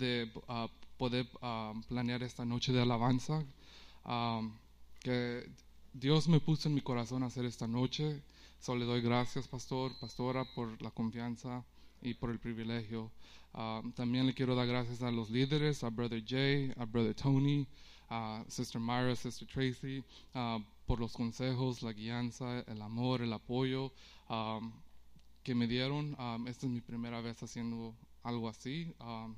de 0.00 0.32
ah, 0.48 0.68
poder 0.96 1.28
ah, 1.42 1.72
planear 1.88 2.22
esta 2.22 2.44
noche 2.44 2.72
de 2.72 2.82
alabanza. 2.82 3.44
Ah, 4.04 4.40
que 5.00 5.48
Dios 5.92 6.28
me 6.28 6.40
puso 6.40 6.68
en 6.68 6.74
mi 6.74 6.80
corazón 6.80 7.22
hacer 7.22 7.44
esta 7.44 7.66
noche. 7.68 8.22
Solo 8.58 8.80
le 8.80 8.86
doy 8.86 9.00
gracias, 9.00 9.46
pastor, 9.46 9.92
pastora, 10.00 10.44
por 10.54 10.80
la 10.82 10.90
confianza 10.90 11.64
y 12.02 12.14
por 12.14 12.30
el 12.30 12.38
privilegio. 12.38 13.10
Ah, 13.54 13.82
también 13.94 14.26
le 14.26 14.34
quiero 14.34 14.54
dar 14.54 14.66
gracias 14.66 15.02
a 15.02 15.10
los 15.10 15.30
líderes, 15.30 15.84
a 15.84 15.90
Brother 15.90 16.24
Jay, 16.26 16.72
a 16.76 16.84
Brother 16.84 17.14
Tony, 17.14 17.66
a 18.08 18.44
Sister 18.48 18.80
Myra, 18.80 19.14
Sister 19.14 19.46
Tracy, 19.48 20.02
ah, 20.34 20.58
por 20.86 20.98
los 20.98 21.12
consejos, 21.12 21.82
la 21.82 21.92
guianza, 21.92 22.60
el 22.60 22.82
amor, 22.82 23.22
el 23.22 23.32
apoyo 23.32 23.92
ah, 24.28 24.60
que 25.42 25.54
me 25.54 25.66
dieron. 25.66 26.16
Ah, 26.18 26.38
esta 26.46 26.66
es 26.66 26.72
mi 26.72 26.80
primera 26.80 27.20
vez 27.20 27.42
haciendo 27.42 27.94
algo 28.22 28.48
así. 28.48 28.94
ah, 29.00 29.28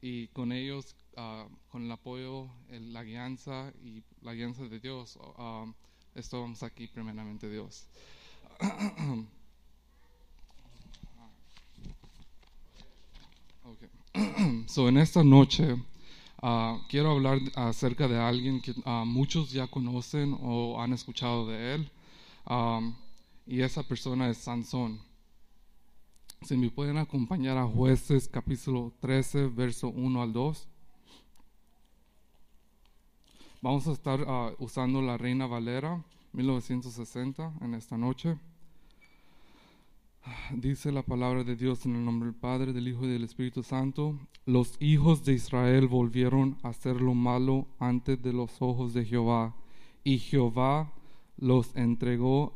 y 0.00 0.28
con 0.28 0.52
ellos, 0.52 0.94
ah, 1.16 1.46
con 1.70 1.84
el 1.84 1.92
apoyo, 1.92 2.48
la 2.70 3.02
guianza 3.02 3.72
y 3.82 4.02
la 4.22 4.34
guianza 4.34 4.64
de 4.64 4.80
Dios, 4.80 5.18
ah, 5.38 5.66
estamos 6.14 6.62
aquí 6.62 6.86
primeramente 6.86 7.48
Dios. 7.50 7.86
Okay. 13.68 13.90
so, 14.66 14.88
en 14.88 14.96
esta 14.96 15.22
noche 15.22 15.76
ah, 16.40 16.80
quiero 16.88 17.10
hablar 17.10 17.38
acerca 17.54 18.08
de 18.08 18.16
alguien 18.16 18.62
que 18.62 18.72
muchos 19.04 19.52
ya 19.52 19.66
conocen 19.66 20.34
o 20.40 20.80
han 20.80 20.94
escuchado 20.94 21.46
de 21.46 21.74
él. 21.74 21.90
Um, 22.46 22.94
y 23.46 23.60
esa 23.60 23.82
persona 23.82 24.30
es 24.30 24.38
Sansón. 24.38 25.00
Si 26.42 26.56
me 26.56 26.70
pueden 26.70 26.98
acompañar 26.98 27.58
a 27.58 27.66
jueces 27.66 28.28
capítulo 28.28 28.92
13, 29.00 29.48
verso 29.48 29.88
1 29.88 30.22
al 30.22 30.32
2. 30.32 30.68
Vamos 33.60 33.88
a 33.88 33.92
estar 33.92 34.24
ah, 34.26 34.52
usando 34.58 35.02
la 35.02 35.18
Reina 35.18 35.46
Valera 35.46 36.02
1960 36.32 37.54
en 37.60 37.74
esta 37.74 37.98
noche. 37.98 38.38
Dice 40.52 40.92
la 40.92 41.02
palabra 41.02 41.42
de 41.42 41.56
Dios 41.56 41.84
en 41.86 41.96
el 41.96 42.04
nombre 42.04 42.30
del 42.30 42.38
Padre, 42.38 42.72
del 42.72 42.88
Hijo 42.88 43.04
y 43.04 43.08
del 43.08 43.24
Espíritu 43.24 43.62
Santo. 43.62 44.18
Los 44.46 44.76
hijos 44.80 45.24
de 45.24 45.34
Israel 45.34 45.88
volvieron 45.88 46.56
a 46.62 46.68
hacer 46.68 47.00
lo 47.00 47.14
malo 47.14 47.66
ante 47.78 48.16
de 48.16 48.32
los 48.32 48.62
ojos 48.62 48.94
de 48.94 49.04
Jehová, 49.04 49.54
y 50.04 50.18
Jehová 50.18 50.92
los 51.36 51.74
entregó 51.76 52.54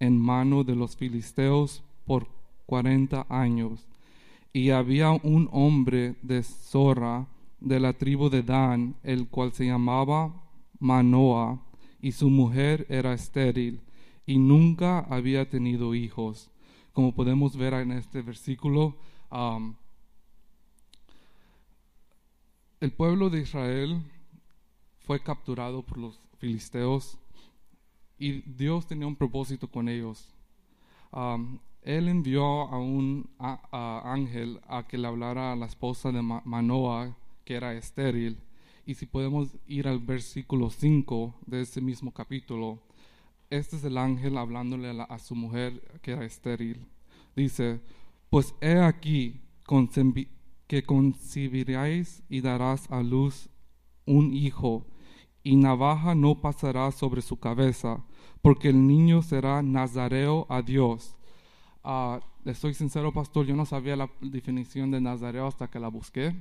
en 0.00 0.18
mano 0.18 0.64
de 0.64 0.74
los 0.74 0.96
filisteos 0.96 1.84
por 2.04 2.37
cuarenta 2.68 3.26
años. 3.30 3.88
Y 4.52 4.70
había 4.70 5.10
un 5.12 5.48
hombre 5.52 6.16
de 6.20 6.42
Zorra, 6.42 7.26
de 7.60 7.80
la 7.80 7.94
tribu 7.94 8.28
de 8.28 8.42
Dan, 8.42 8.94
el 9.02 9.28
cual 9.28 9.52
se 9.52 9.64
llamaba 9.64 10.34
Manoah, 10.78 11.60
y 12.02 12.12
su 12.12 12.28
mujer 12.28 12.86
era 12.90 13.14
estéril, 13.14 13.80
y 14.26 14.38
nunca 14.38 14.98
había 14.98 15.48
tenido 15.48 15.94
hijos. 15.94 16.50
Como 16.92 17.14
podemos 17.14 17.56
ver 17.56 17.72
en 17.72 17.92
este 17.92 18.20
versículo, 18.20 18.96
um, 19.32 19.74
el 22.80 22.92
pueblo 22.92 23.30
de 23.30 23.40
Israel 23.40 24.02
fue 25.06 25.20
capturado 25.20 25.82
por 25.82 25.96
los 25.96 26.20
filisteos 26.38 27.18
y 28.18 28.42
Dios 28.42 28.86
tenía 28.86 29.06
un 29.06 29.16
propósito 29.16 29.68
con 29.68 29.88
ellos. 29.88 30.28
Um, 31.10 31.58
él 31.82 32.08
envió 32.08 32.44
a 32.68 32.78
un 32.78 33.30
ángel 33.38 34.60
a 34.68 34.86
que 34.86 34.98
le 34.98 35.06
hablara 35.08 35.52
a 35.52 35.56
la 35.56 35.66
esposa 35.66 36.12
de 36.12 36.22
Ma- 36.22 36.42
Manoah, 36.44 37.16
que 37.44 37.54
era 37.54 37.74
estéril. 37.74 38.38
Y 38.86 38.94
si 38.94 39.06
podemos 39.06 39.56
ir 39.66 39.88
al 39.88 39.98
versículo 40.00 40.70
5 40.70 41.34
de 41.46 41.62
ese 41.62 41.80
mismo 41.80 42.12
capítulo, 42.12 42.80
este 43.50 43.76
es 43.76 43.84
el 43.84 43.98
ángel 43.98 44.38
hablándole 44.38 44.90
a, 45.08 45.18
su 45.18 45.34
mujer 45.34 46.00
que 46.02 46.12
era 46.12 46.24
estéril. 46.24 46.86
Dice, 47.36 47.80
pues 48.30 48.54
he 48.60 48.78
aquí 48.80 49.40
que 50.66 50.82
concebiréis 50.84 52.22
y 52.28 52.40
darás 52.40 52.90
a 52.90 53.02
luz 53.02 53.48
un 54.06 54.34
hijo, 54.34 54.86
y 55.42 55.56
navaja 55.56 56.14
no 56.14 56.40
pasará 56.40 56.90
sobre 56.92 57.22
su 57.22 57.38
cabeza, 57.38 58.04
porque 58.42 58.68
el 58.70 58.86
niño 58.86 59.22
será 59.22 59.62
nazareo 59.62 60.46
a 60.50 60.62
Dios. 60.62 61.17
Ah, 61.84 62.20
le 62.44 62.54
soy 62.54 62.74
sincero, 62.74 63.12
pastor, 63.12 63.46
yo 63.46 63.56
no 63.56 63.64
sabía 63.64 63.96
la 63.96 64.10
definición 64.20 64.90
de 64.90 65.00
nazareo 65.00 65.46
hasta 65.46 65.68
que 65.70 65.78
la 65.80 65.88
busqué 65.88 66.34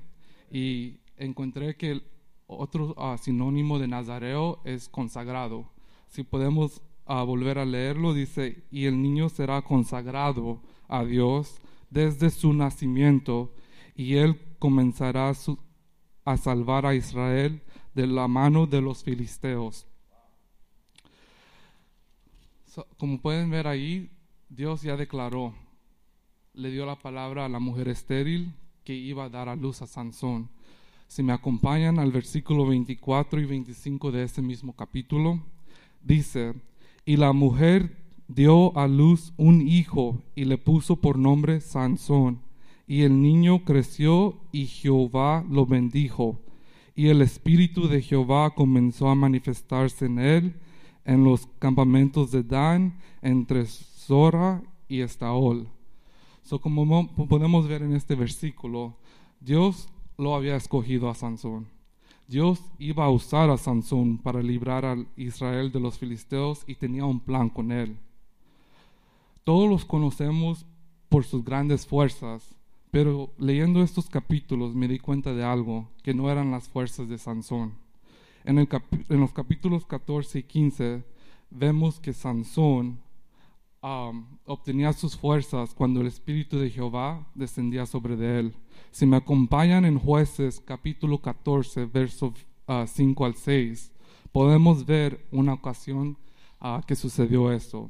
y 0.51 0.97
encontré 1.17 1.75
que 1.75 1.91
el 1.91 2.03
otro 2.47 2.95
ah, 2.97 3.17
sinónimo 3.17 3.79
de 3.79 3.87
nazareo 3.87 4.59
es 4.65 4.89
consagrado. 4.89 5.69
Si 6.07 6.23
podemos 6.23 6.81
ah, 7.05 7.23
volver 7.23 7.59
a 7.59 7.65
leerlo, 7.65 8.13
dice, 8.13 8.63
y 8.71 8.85
el 8.85 9.01
niño 9.01 9.29
será 9.29 9.61
consagrado 9.61 10.61
a 10.87 11.03
Dios 11.03 11.59
desde 11.89 12.29
su 12.29 12.53
nacimiento, 12.53 13.53
y 13.95 14.15
él 14.15 14.39
comenzará 14.59 15.33
su- 15.33 15.59
a 16.25 16.35
salvar 16.37 16.85
a 16.85 16.95
Israel 16.95 17.61
de 17.95 18.07
la 18.07 18.27
mano 18.27 18.67
de 18.67 18.81
los 18.81 19.03
filisteos. 19.03 19.87
So, 22.65 22.85
como 22.97 23.19
pueden 23.21 23.49
ver 23.49 23.67
ahí, 23.67 24.11
Dios 24.49 24.81
ya 24.81 24.95
declaró, 24.95 25.53
le 26.53 26.71
dio 26.71 26.85
la 26.85 26.97
palabra 26.97 27.45
a 27.45 27.49
la 27.49 27.59
mujer 27.59 27.89
estéril 27.89 28.53
que 28.85 28.95
iba 28.95 29.25
a 29.25 29.29
dar 29.29 29.49
a 29.49 29.57
luz 29.57 29.81
a 29.81 29.87
Sansón. 29.87 30.49
Si 31.09 31.21
me 31.21 31.33
acompañan 31.33 31.99
al 31.99 32.13
versículo 32.13 32.65
24 32.65 33.41
y 33.41 33.45
25 33.45 34.11
de 34.11 34.23
ese 34.23 34.41
mismo 34.41 34.73
capítulo, 34.73 35.41
dice, 36.01 36.53
y 37.05 37.17
la 37.17 37.33
mujer 37.33 37.97
dio 38.29 38.75
a 38.77 38.87
luz 38.87 39.33
un 39.35 39.67
hijo 39.67 40.23
y 40.33 40.45
le 40.45 40.57
puso 40.57 40.95
por 40.95 41.19
nombre 41.19 41.59
Sansón. 41.59 42.39
Y 42.87 43.01
el 43.01 43.21
niño 43.21 43.65
creció 43.65 44.39
y 44.53 44.67
Jehová 44.67 45.45
lo 45.49 45.65
bendijo. 45.65 46.39
Y 46.95 47.09
el 47.09 47.21
espíritu 47.21 47.89
de 47.89 48.01
Jehová 48.01 48.55
comenzó 48.55 49.09
a 49.09 49.15
manifestarse 49.15 50.05
en 50.05 50.19
él 50.19 50.55
en 51.03 51.25
los 51.25 51.47
campamentos 51.59 52.31
de 52.31 52.43
Dan, 52.43 52.97
entre 53.21 53.65
Zora 54.07 54.63
y 54.87 55.01
Estaol. 55.01 55.67
So, 56.43 56.61
como 56.61 56.85
mo- 56.85 57.09
podemos 57.27 57.67
ver 57.67 57.81
en 57.83 57.93
este 57.93 58.15
versículo, 58.15 58.95
Dios 59.41 59.89
lo 60.17 60.33
había 60.33 60.55
escogido 60.55 61.09
a 61.09 61.13
Sansón. 61.13 61.67
Dios 62.25 62.61
iba 62.79 63.03
a 63.03 63.09
usar 63.09 63.49
a 63.49 63.57
Sansón 63.57 64.17
para 64.17 64.41
librar 64.41 64.85
a 64.85 64.95
Israel 65.17 65.73
de 65.73 65.81
los 65.81 65.97
filisteos 65.97 66.63
y 66.67 66.75
tenía 66.75 67.03
un 67.03 67.19
plan 67.19 67.49
con 67.49 67.73
él. 67.73 67.97
Todos 69.43 69.69
los 69.69 69.83
conocemos 69.83 70.65
por 71.09 71.25
sus 71.25 71.43
grandes 71.43 71.85
fuerzas, 71.85 72.55
pero 72.91 73.29
leyendo 73.37 73.81
estos 73.83 74.09
capítulos 74.09 74.73
me 74.73 74.87
di 74.87 74.99
cuenta 74.99 75.33
de 75.33 75.43
algo, 75.43 75.89
que 76.01 76.13
no 76.13 76.29
eran 76.29 76.49
las 76.51 76.69
fuerzas 76.69 77.09
de 77.09 77.17
Sansón. 77.17 77.73
En, 78.45 78.57
en 78.57 79.19
los 79.19 79.33
capítulos 79.33 79.85
14 79.85 80.39
y 80.39 80.43
15 80.43 81.03
vemos 81.49 81.99
que 81.99 82.13
Sansón 82.13 82.99
um, 83.81 84.25
obtenía 84.45 84.93
sus 84.93 85.15
fuerzas 85.15 85.73
cuando 85.73 86.01
el 86.01 86.07
Espíritu 86.07 86.57
de 86.57 86.69
Jehová 86.69 87.27
descendía 87.35 87.85
sobre 87.85 88.39
él. 88.39 88.53
Si 88.91 89.05
me 89.05 89.17
acompañan 89.17 89.85
en 89.85 89.99
jueces 89.99 90.61
capítulo 90.65 91.19
14, 91.21 91.85
versos 91.85 92.33
5 92.85 93.25
al 93.25 93.35
6, 93.35 93.91
podemos 94.31 94.85
ver 94.85 95.25
una 95.31 95.53
ocasión 95.53 96.17
ah, 96.59 96.81
que 96.85 96.95
sucedió 96.95 97.51
esto. 97.51 97.89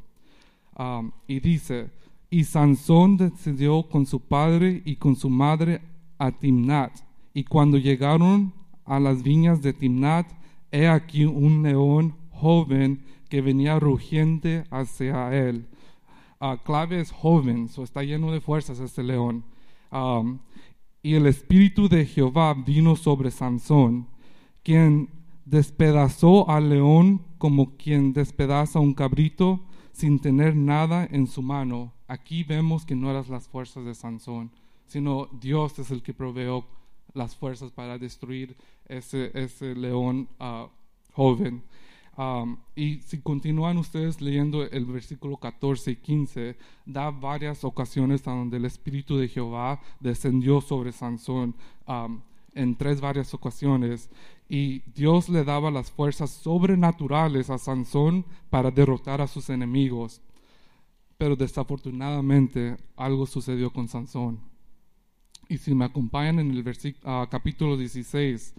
Um, 0.77 1.11
y 1.27 1.39
dice, 1.39 1.89
y 2.29 2.43
Sansón 2.43 3.17
descendió 3.17 3.83
con 3.83 4.05
su 4.05 4.19
padre 4.19 4.81
y 4.85 4.97
con 4.97 5.15
su 5.15 5.29
madre 5.29 5.81
a 6.17 6.31
Timnat. 6.31 6.91
Y 7.33 7.43
cuando 7.43 7.77
llegaron 7.77 8.53
a 8.85 8.99
las 8.99 9.23
viñas 9.23 9.61
de 9.61 9.73
Timnat, 9.73 10.27
he 10.71 10.87
aquí 10.87 11.25
un 11.25 11.63
león 11.63 12.15
joven 12.31 13.03
que 13.29 13.41
venía 13.41 13.79
rugiente 13.79 14.65
hacia 14.69 15.33
él. 15.33 15.67
Ah, 16.39 16.57
clave 16.63 16.99
es 16.99 17.11
joven, 17.11 17.67
so 17.67 17.83
está 17.83 18.03
lleno 18.03 18.31
de 18.31 18.41
fuerzas 18.41 18.79
este 18.79 19.03
león. 19.03 19.43
Y 21.01 21.15
el 21.15 21.25
espíritu 21.25 21.89
de 21.89 22.05
Jehová 22.05 22.53
vino 22.53 22.95
sobre 22.95 23.31
Sansón, 23.31 24.07
quien 24.63 25.09
despedazó 25.45 26.49
al 26.49 26.69
león 26.69 27.21
como 27.37 27.77
quien 27.77 28.13
despedaza 28.13 28.79
un 28.79 28.93
cabrito 28.93 29.63
sin 29.93 30.19
tener 30.19 30.55
nada 30.55 31.07
en 31.09 31.25
su 31.27 31.41
mano. 31.41 31.93
Aquí 32.07 32.43
vemos 32.43 32.85
que 32.85 32.95
no 32.95 33.09
eran 33.09 33.25
las 33.29 33.47
fuerzas 33.47 33.85
de 33.85 33.95
Sansón, 33.95 34.51
sino 34.85 35.27
Dios 35.39 35.79
es 35.79 35.89
el 35.89 36.03
que 36.03 36.13
proveó 36.13 36.65
las 37.13 37.35
fuerzas 37.35 37.71
para 37.71 37.97
destruir 37.97 38.55
ese, 38.85 39.31
ese 39.33 39.73
león 39.75 40.29
ah, 40.39 40.67
joven. 41.13 41.63
Y 42.75 43.01
si 43.01 43.19
continúan 43.21 43.77
ustedes 43.77 44.21
leyendo 44.21 44.63
el 44.63 44.85
versículo 44.85 45.37
14 45.37 45.91
y 45.91 45.95
15, 45.97 46.57
da 46.85 47.11
varias 47.11 47.63
ocasiones 47.63 48.23
donde 48.23 48.57
el 48.57 48.65
Espíritu 48.65 49.17
de 49.17 49.27
Jehová 49.27 49.81
descendió 49.99 50.61
sobre 50.61 50.91
Sansón 50.91 51.55
en 52.53 52.75
tres 52.75 53.01
varias 53.01 53.33
ocasiones 53.35 54.09
y 54.49 54.79
Dios 54.93 55.29
le 55.29 55.43
daba 55.43 55.69
las 55.69 55.91
fuerzas 55.91 56.31
sobrenaturales 56.31 57.49
a 57.49 57.57
Sansón 57.57 58.25
para 58.49 58.71
derrotar 58.71 59.21
a 59.21 59.27
sus 59.27 59.49
enemigos. 59.49 60.21
Pero 61.17 61.35
desafortunadamente 61.35 62.77
algo 62.95 63.25
sucedió 63.25 63.71
con 63.71 63.87
Sansón. 63.87 64.39
Y 65.49 65.57
si 65.57 65.73
me 65.73 65.85
acompañan 65.85 66.39
en 66.39 66.51
el 66.51 66.59
uh, 66.59 67.27
capítulo 67.29 67.77
16, 67.77 68.53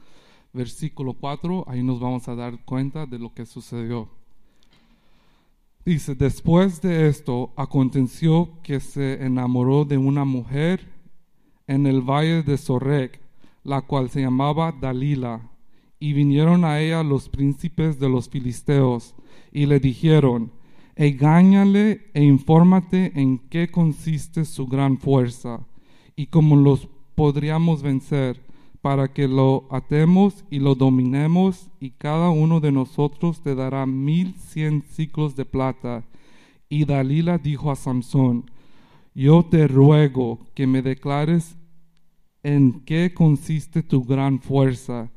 versículo 0.52 1.14
4, 1.14 1.64
ahí 1.68 1.82
nos 1.82 2.00
vamos 2.00 2.28
a 2.28 2.34
dar 2.34 2.64
cuenta 2.64 3.06
de 3.06 3.18
lo 3.18 3.32
que 3.32 3.46
sucedió. 3.46 4.08
Dice, 5.84 6.14
después 6.14 6.82
de 6.82 7.08
esto 7.08 7.52
aconteció 7.56 8.50
que 8.62 8.80
se 8.80 9.24
enamoró 9.24 9.84
de 9.84 9.96
una 9.96 10.24
mujer 10.24 10.86
en 11.66 11.86
el 11.86 12.02
valle 12.02 12.42
de 12.42 12.58
Sorek, 12.58 13.20
la 13.64 13.82
cual 13.82 14.10
se 14.10 14.20
llamaba 14.20 14.72
Dalila, 14.72 15.50
y 16.00 16.12
vinieron 16.12 16.64
a 16.64 16.80
ella 16.80 17.02
los 17.02 17.28
príncipes 17.28 17.98
de 17.98 18.08
los 18.08 18.28
filisteos, 18.28 19.14
y 19.52 19.66
le 19.66 19.80
dijeron, 19.80 20.52
engáñale 20.96 22.10
e 22.12 22.22
infórmate 22.22 23.12
en 23.18 23.38
qué 23.38 23.70
consiste 23.70 24.44
su 24.44 24.66
gran 24.66 24.98
fuerza, 24.98 25.66
y 26.16 26.26
cómo 26.26 26.56
los 26.56 26.88
podríamos 27.14 27.82
vencer 27.82 28.47
para 28.88 29.12
que 29.12 29.28
lo 29.28 29.66
atemos 29.70 30.46
y 30.48 30.60
lo 30.60 30.74
dominemos, 30.74 31.68
y 31.78 31.90
cada 31.90 32.30
uno 32.30 32.58
de 32.58 32.72
nosotros 32.72 33.42
te 33.42 33.54
dará 33.54 33.84
mil 33.84 34.34
cien 34.36 34.80
ciclos 34.80 35.36
de 35.36 35.44
plata. 35.44 36.06
Y 36.70 36.86
Dalila 36.86 37.36
dijo 37.36 37.70
a 37.70 37.76
Samson, 37.76 38.50
yo 39.14 39.44
te 39.44 39.68
ruego 39.68 40.38
que 40.54 40.66
me 40.66 40.80
declares 40.80 41.54
en 42.42 42.80
qué 42.86 43.12
consiste 43.12 43.82
tu 43.82 44.02
gran 44.04 44.40
fuerza 44.40 45.10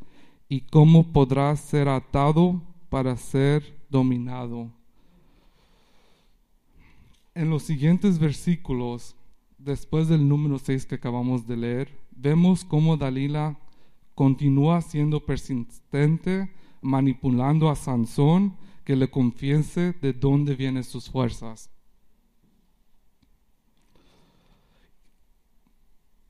y 0.50 0.60
cómo 0.60 1.14
podrás 1.14 1.62
ser 1.62 1.88
atado 1.88 2.62
para 2.90 3.16
ser 3.16 3.64
dominado. 3.90 4.70
En 7.34 7.50
los 7.50 7.64
siguientes 7.64 8.20
versículos, 8.20 9.16
después 9.58 10.10
del 10.10 10.28
número 10.28 10.60
6 10.60 10.86
que 10.88 10.96
acabamos 10.96 11.48
de 11.48 11.56
leer, 11.56 12.01
vemos 12.22 12.64
cómo 12.64 12.98
Dalila 12.98 13.58
continúa 14.14 14.82
siendo 14.82 15.26
persistente, 15.26 16.52
manipulando 16.82 17.70
a 17.70 17.76
Sansón 17.76 18.56
que 18.84 18.96
le 18.96 19.10
confiese 19.10 19.94
de 20.02 20.14
dónde 20.14 20.56
vienen 20.56 20.84
sus 20.84 21.10
fuerzas. 21.10 21.70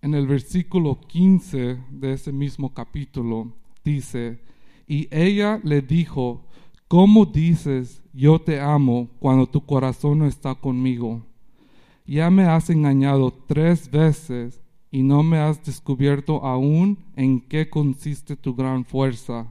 En 0.02 0.16
el 0.16 0.26
versículo 0.26 1.00
15 1.00 1.80
de 1.92 2.14
ese 2.14 2.32
mismo 2.32 2.74
capítulo 2.74 3.54
dice, 3.84 4.42
y 4.88 5.08
ella 5.12 5.60
le 5.64 5.82
dijo, 5.82 6.48
¿cómo 6.88 7.26
dices 7.26 8.02
yo 8.14 8.40
te 8.40 8.60
amo 8.60 9.10
cuando 9.20 9.48
tu 9.48 9.66
corazón 9.66 10.20
no 10.20 10.26
está 10.26 10.56
conmigo? 10.56 11.24
Ya 12.06 12.30
me 12.30 12.44
has 12.44 12.70
engañado 12.70 13.32
tres 13.32 13.90
veces 13.90 14.62
y 14.92 15.04
no 15.04 15.24
me 15.24 15.38
has 15.38 15.64
descubierto 15.64 16.46
aún 16.46 17.00
en 17.16 17.40
qué 17.40 17.70
consiste 17.70 18.36
tu 18.36 18.54
gran 18.54 18.84
fuerza. 18.84 19.48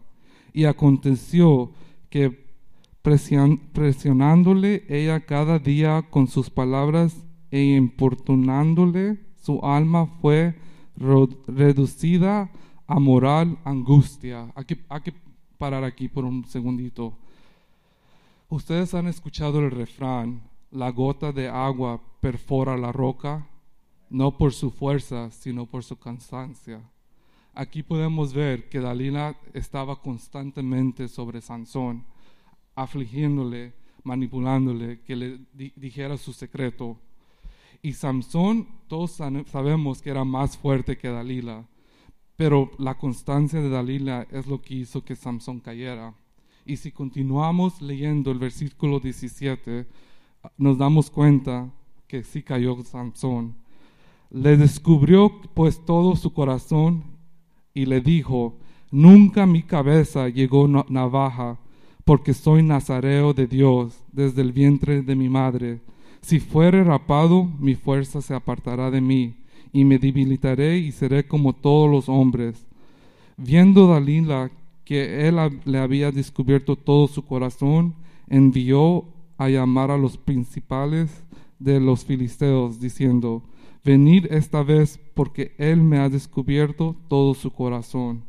Y 0.52 0.64
aconteció 0.66 1.72
que 2.10 2.46
presionándole 3.02 4.84
ella 4.88 5.20
cada 5.20 5.58
día 5.58 6.02
con 6.10 6.28
sus 6.28 6.50
palabras 6.50 7.24
e 7.50 7.62
importunándole, 7.62 9.18
su 9.36 9.64
alma 9.64 10.06
fue 10.20 10.54
reducida 11.46 12.50
a 12.86 13.00
moral 13.00 13.58
angustia. 13.64 14.52
Hay 14.54 14.64
que, 14.64 15.14
parar 15.56 15.84
aquí 15.84 16.08
por 16.08 16.24
un 16.24 16.44
segundito. 16.46 17.14
Ustedes 18.48 18.94
han 18.94 19.06
escuchado 19.06 19.60
el 19.60 19.70
refrán, 19.70 20.42
la 20.70 20.90
gota 20.90 21.32
de 21.32 21.48
agua 21.48 22.00
perfora 22.20 22.76
la 22.76 22.92
roca 22.92 23.49
no 24.10 24.36
por 24.36 24.52
su 24.52 24.70
fuerza, 24.70 25.30
sino 25.30 25.66
por 25.66 25.84
su 25.84 25.96
constancia. 25.96 26.82
Aquí 27.54 27.82
podemos 27.82 28.34
ver 28.34 28.68
que 28.68 28.80
Dalila 28.80 29.36
estaba 29.54 30.02
constantemente 30.02 31.08
sobre 31.08 31.40
Sansón, 31.40 32.04
afligiéndole, 32.74 33.72
manipulándole, 34.02 35.00
que 35.02 35.16
le 35.16 35.40
dijera 35.54 36.16
su 36.16 36.32
secreto. 36.32 36.98
Y 37.82 37.92
Sansón, 37.92 38.68
todos 38.88 39.12
sabemos 39.12 40.02
que 40.02 40.10
era 40.10 40.24
más 40.24 40.56
fuerte 40.56 40.98
que 40.98 41.08
Dalila, 41.08 41.66
pero 42.36 42.70
la 42.78 42.98
constancia 42.98 43.60
de 43.60 43.68
Dalila 43.68 44.26
es 44.30 44.46
lo 44.46 44.60
que 44.60 44.74
hizo 44.74 45.04
que 45.04 45.16
Sansón 45.16 45.60
cayera. 45.60 46.14
Y 46.66 46.76
si 46.76 46.90
continuamos 46.90 47.80
leyendo 47.80 48.30
el 48.30 48.38
versículo 48.38 49.00
17, 49.00 49.86
nos 50.56 50.78
damos 50.78 51.10
cuenta 51.10 51.70
que 52.06 52.22
sí 52.22 52.42
cayó 52.42 52.82
Sansón 52.82 53.54
le 54.30 54.56
descubrió 54.56 55.32
pues 55.54 55.84
todo 55.84 56.16
su 56.16 56.32
corazón 56.32 57.02
y 57.74 57.86
le 57.86 58.00
dijo, 58.00 58.56
nunca 58.90 59.46
mi 59.46 59.62
cabeza 59.62 60.28
llegó 60.28 60.68
navaja, 60.68 61.58
porque 62.04 62.34
soy 62.34 62.62
nazareo 62.62 63.34
de 63.34 63.46
Dios 63.46 64.02
desde 64.12 64.42
el 64.42 64.52
vientre 64.52 65.02
de 65.02 65.14
mi 65.14 65.28
madre. 65.28 65.80
Si 66.22 66.40
fuere 66.40 66.82
rapado, 66.84 67.48
mi 67.58 67.74
fuerza 67.74 68.20
se 68.20 68.34
apartará 68.34 68.90
de 68.90 69.00
mí, 69.00 69.34
y 69.72 69.84
me 69.84 69.98
debilitaré 69.98 70.78
y 70.78 70.92
seré 70.92 71.26
como 71.26 71.52
todos 71.52 71.90
los 71.90 72.08
hombres. 72.08 72.66
Viendo 73.36 73.86
Dalila 73.86 74.50
que 74.84 75.28
él 75.28 75.36
le 75.64 75.78
había 75.78 76.10
descubierto 76.10 76.74
todo 76.74 77.06
su 77.06 77.24
corazón, 77.24 77.94
envió 78.28 79.04
a 79.38 79.48
llamar 79.48 79.92
a 79.92 79.96
los 79.96 80.18
principales 80.18 81.22
de 81.60 81.78
los 81.78 82.04
filisteos, 82.04 82.80
diciendo, 82.80 83.42
Venid 83.84 84.26
esta 84.30 84.62
vez 84.62 85.00
porque 85.14 85.54
Él 85.58 85.82
me 85.82 85.98
ha 85.98 86.08
descubierto 86.08 86.96
todo 87.08 87.34
su 87.34 87.50
corazón. 87.50 88.24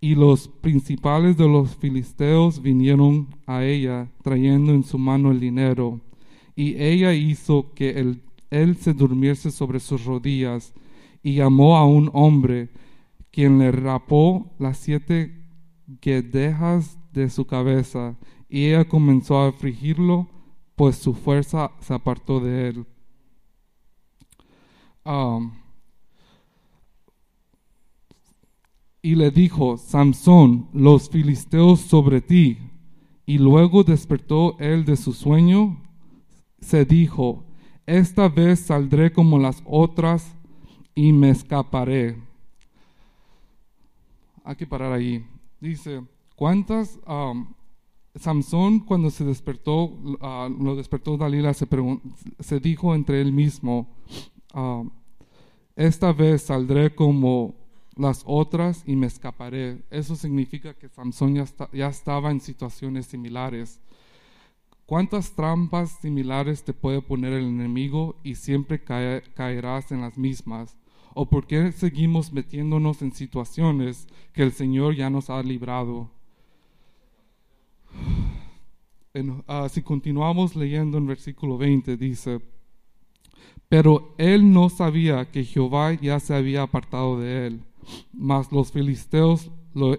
Y 0.00 0.14
los 0.14 0.48
principales 0.48 1.36
de 1.36 1.48
los 1.48 1.76
filisteos 1.76 2.60
vinieron 2.60 3.28
a 3.46 3.64
ella 3.64 4.10
trayendo 4.22 4.72
en 4.72 4.84
su 4.84 4.98
mano 4.98 5.30
el 5.30 5.40
dinero. 5.40 6.00
Y 6.54 6.76
ella 6.76 7.14
hizo 7.14 7.72
que 7.74 7.90
él, 7.90 8.22
él 8.50 8.76
se 8.76 8.92
durmiese 8.92 9.50
sobre 9.50 9.80
sus 9.80 10.04
rodillas 10.04 10.74
y 11.22 11.36
llamó 11.36 11.78
a 11.78 11.86
un 11.86 12.10
hombre, 12.12 12.68
quien 13.30 13.58
le 13.58 13.72
rapó 13.72 14.52
las 14.58 14.76
siete 14.76 15.42
guedejas 16.02 16.98
de 17.12 17.30
su 17.30 17.46
cabeza. 17.46 18.16
Y 18.48 18.66
ella 18.66 18.84
comenzó 18.84 19.38
a 19.38 19.48
afligirlo, 19.48 20.28
pues 20.76 20.96
su 20.96 21.14
fuerza 21.14 21.72
se 21.80 21.94
apartó 21.94 22.40
de 22.40 22.68
él. 22.68 22.86
Um, 25.04 25.52
y 29.02 29.14
le 29.14 29.30
dijo, 29.30 29.76
Samson, 29.76 30.68
los 30.72 31.10
filisteos 31.10 31.80
sobre 31.80 32.22
ti. 32.22 32.58
Y 33.26 33.38
luego 33.38 33.84
despertó 33.84 34.56
él 34.58 34.84
de 34.84 34.96
su 34.96 35.12
sueño, 35.12 35.78
se 36.60 36.84
dijo, 36.86 37.44
esta 37.86 38.28
vez 38.28 38.60
saldré 38.60 39.12
como 39.12 39.38
las 39.38 39.62
otras 39.66 40.34
y 40.94 41.12
me 41.12 41.30
escaparé. 41.30 42.16
Hay 44.42 44.56
que 44.56 44.66
parar 44.66 44.92
ahí. 44.92 45.24
Dice, 45.60 46.02
¿cuántas? 46.34 46.98
Um, 47.06 47.52
Samson 48.14 48.80
cuando 48.80 49.10
se 49.10 49.24
despertó, 49.24 49.84
uh, 49.84 50.48
lo 50.62 50.76
despertó 50.76 51.16
Dalila, 51.16 51.52
se, 51.52 51.66
se 52.40 52.60
dijo 52.60 52.94
entre 52.94 53.20
él 53.20 53.32
mismo, 53.32 53.88
Ah, 54.54 54.84
esta 55.74 56.12
vez 56.12 56.42
saldré 56.42 56.94
como 56.94 57.56
las 57.96 58.22
otras 58.24 58.84
y 58.86 58.94
me 58.94 59.08
escaparé. 59.08 59.82
Eso 59.90 60.14
significa 60.14 60.74
que 60.74 60.88
Samson 60.88 61.34
ya, 61.34 61.44
ya 61.72 61.88
estaba 61.88 62.30
en 62.30 62.40
situaciones 62.40 63.06
similares. 63.06 63.80
¿Cuántas 64.86 65.32
trampas 65.32 65.98
similares 66.00 66.62
te 66.62 66.72
puede 66.72 67.02
poner 67.02 67.32
el 67.32 67.46
enemigo 67.46 68.16
y 68.22 68.36
siempre 68.36 68.84
caerás 68.84 69.90
en 69.90 70.02
las 70.02 70.16
mismas? 70.16 70.76
¿O 71.14 71.28
por 71.28 71.46
qué 71.46 71.72
seguimos 71.72 72.32
metiéndonos 72.32 73.02
en 73.02 73.12
situaciones 73.12 74.06
que 74.32 74.42
el 74.42 74.52
Señor 74.52 74.94
ya 74.94 75.10
nos 75.10 75.30
ha 75.30 75.42
librado? 75.42 76.10
Ah, 79.46 79.68
si 79.68 79.80
continuamos 79.80 80.56
leyendo 80.56 80.98
en 80.98 81.06
versículo 81.06 81.56
20, 81.56 81.96
dice, 81.96 82.40
pero 83.68 84.14
él 84.18 84.52
no 84.52 84.68
sabía 84.68 85.30
que 85.30 85.44
Jehová 85.44 85.94
ya 85.94 86.20
se 86.20 86.34
había 86.34 86.62
apartado 86.62 87.18
de 87.18 87.46
él. 87.46 87.64
Mas 88.12 88.52
los 88.52 88.72
filisteos 88.72 89.50
lo, 89.74 89.98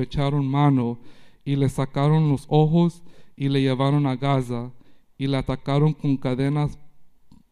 echaron 0.00 0.46
mano 0.48 0.98
y 1.44 1.56
le 1.56 1.68
sacaron 1.68 2.28
los 2.28 2.46
ojos 2.48 3.02
y 3.36 3.48
le 3.48 3.60
llevaron 3.60 4.06
a 4.06 4.16
Gaza 4.16 4.70
y 5.18 5.26
le 5.26 5.36
atacaron 5.36 5.92
con 5.92 6.16
cadenas 6.16 6.78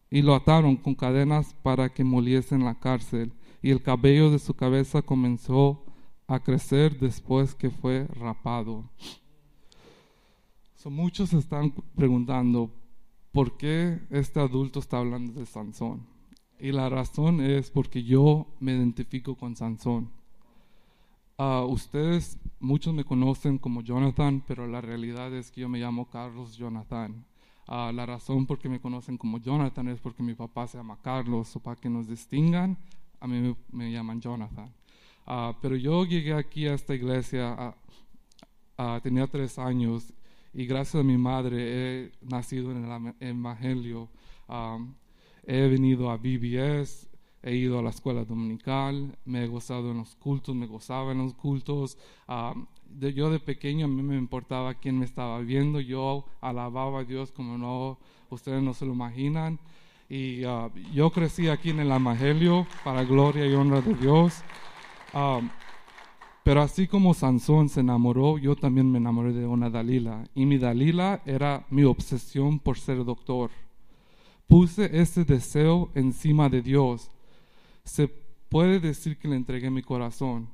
y 0.09 0.21
lo 0.21 0.35
ataron 0.35 0.75
con 0.75 0.95
cadenas 0.95 1.55
para 1.61 1.89
que 1.89 2.03
moliese 2.03 2.55
en 2.55 2.65
la 2.65 2.75
cárcel 2.75 3.33
y 3.61 3.69
el 3.69 3.81
cabello 3.81 4.31
de 4.31 4.39
su 4.39 4.53
cabeza 4.53 5.01
comenzó 5.01 5.83
a 6.27 6.39
crecer 6.39 6.97
después 6.97 7.53
que 7.53 7.69
fue 7.69 8.07
rapado. 8.07 8.89
Muchos 10.85 11.31
están 11.33 11.71
preguntando 11.95 12.71
por 13.31 13.57
qué 13.57 13.99
este 14.09 14.39
adulto 14.39 14.79
está 14.79 14.97
hablando 14.99 15.39
de 15.39 15.45
Sansón. 15.45 16.05
Y 16.59 16.71
la 16.71 16.89
razón 16.89 17.41
es 17.41 17.71
porque 17.71 18.03
yo 18.03 18.47
me 18.59 18.73
identifico 18.73 19.35
con 19.35 19.55
Sansón. 19.55 20.11
Uh, 21.37 21.65
ustedes, 21.65 22.37
muchos 22.59 22.93
me 22.93 23.03
conocen 23.03 23.57
como 23.57 23.81
Jonathan, 23.81 24.43
pero 24.47 24.67
la 24.67 24.79
realidad 24.79 25.33
es 25.33 25.49
que 25.49 25.61
yo 25.61 25.69
me 25.69 25.79
llamo 25.79 26.07
Carlos 26.07 26.55
Jonathan. 26.55 27.25
Uh, 27.67 27.91
la 27.93 28.05
razón 28.05 28.45
por 28.45 28.59
qué 28.59 28.69
me 28.69 28.79
conocen 28.79 29.17
como 29.17 29.39
Jonathan 29.39 29.87
es 29.87 29.99
porque 29.99 30.21
mi 30.21 30.35
papá 30.35 30.67
se 30.67 30.77
llama 30.77 30.99
Carlos, 31.01 31.55
o 31.55 31.59
para 31.59 31.79
que 31.79 31.89
nos 31.89 32.07
distingan, 32.07 32.77
a 33.19 33.27
mí 33.27 33.55
me, 33.71 33.91
llaman 33.91 34.21
Jonathan. 34.21 34.71
Uh, 35.25 35.55
pero 35.61 35.75
yo 35.75 36.05
llegué 36.05 36.33
aquí 36.33 36.67
a 36.67 36.75
esta 36.75 36.93
iglesia, 36.93 37.75
tenía 39.01 39.25
tres 39.25 39.57
años, 39.57 40.13
y 40.53 40.65
gracias 40.65 40.95
a 40.95 41.03
mi 41.03 41.17
madre 41.17 41.57
he 42.03 42.11
nacido 42.21 42.71
en 42.71 42.85
el 42.85 43.15
Evangelio. 43.19 44.09
he 45.45 45.67
venido 45.67 46.09
a 46.11 46.17
BBS, 46.17 47.09
he 47.43 47.55
ido 47.55 47.79
a 47.79 47.81
la 47.81 47.89
escuela 47.89 48.25
dominical, 48.25 49.17
me 49.25 49.43
he 49.43 49.47
gozado 49.47 49.91
en 49.91 49.97
los 49.97 50.15
cultos, 50.15 50.55
me 50.55 50.67
gozaba 50.67 51.11
en 51.11 51.19
los 51.19 51.33
cultos. 51.33 51.97
de, 52.89 53.13
yo 53.13 53.29
de 53.29 53.39
pequeño 53.39 53.85
a 53.85 53.89
mí 53.89 54.03
me 54.03 54.17
importaba 54.17 54.73
quién 54.75 54.99
me 54.99 55.05
estaba 55.05 55.39
viendo, 55.39 55.79
yo 55.79 56.25
alababa 56.41 56.99
a 56.99 57.03
Dios 57.05 57.31
como 57.31 57.57
no, 57.57 57.97
ustedes 58.29 58.61
no 58.61 58.73
se 58.73 58.85
lo 58.85 58.93
imaginan. 58.93 59.59
Y 60.09 60.43
ah, 60.43 60.69
yo 60.93 61.09
crecí 61.11 61.47
aquí 61.47 61.69
en 61.69 61.79
el 61.79 61.91
Evangelio 61.91 62.67
para 62.83 63.05
gloria 63.05 63.45
y 63.45 63.53
honra 63.53 63.79
de 63.79 63.93
Dios. 63.93 64.43
Pero 66.51 66.63
así 66.63 66.85
como 66.85 67.13
Sansón 67.13 67.69
se 67.69 67.79
enamoró, 67.79 68.37
yo 68.37 68.57
también 68.57 68.91
me 68.91 68.97
enamoré 68.97 69.31
de 69.31 69.45
una 69.45 69.69
Dalila. 69.69 70.25
Y 70.35 70.45
mi 70.45 70.57
Dalila 70.57 71.21
era 71.25 71.65
mi 71.69 71.85
obsesión 71.85 72.59
por 72.59 72.77
ser 72.77 73.05
doctor. 73.05 73.51
Puse 74.47 74.99
ese 74.99 75.23
deseo 75.23 75.91
encima 75.95 76.49
de 76.49 76.61
Dios 76.61 77.09
se 77.85 78.09
puede 78.49 78.81
decir 78.81 79.17
que 79.17 79.29
le 79.29 79.37
entregué 79.37 79.69
mi 79.69 79.81
corazón, 79.81 80.49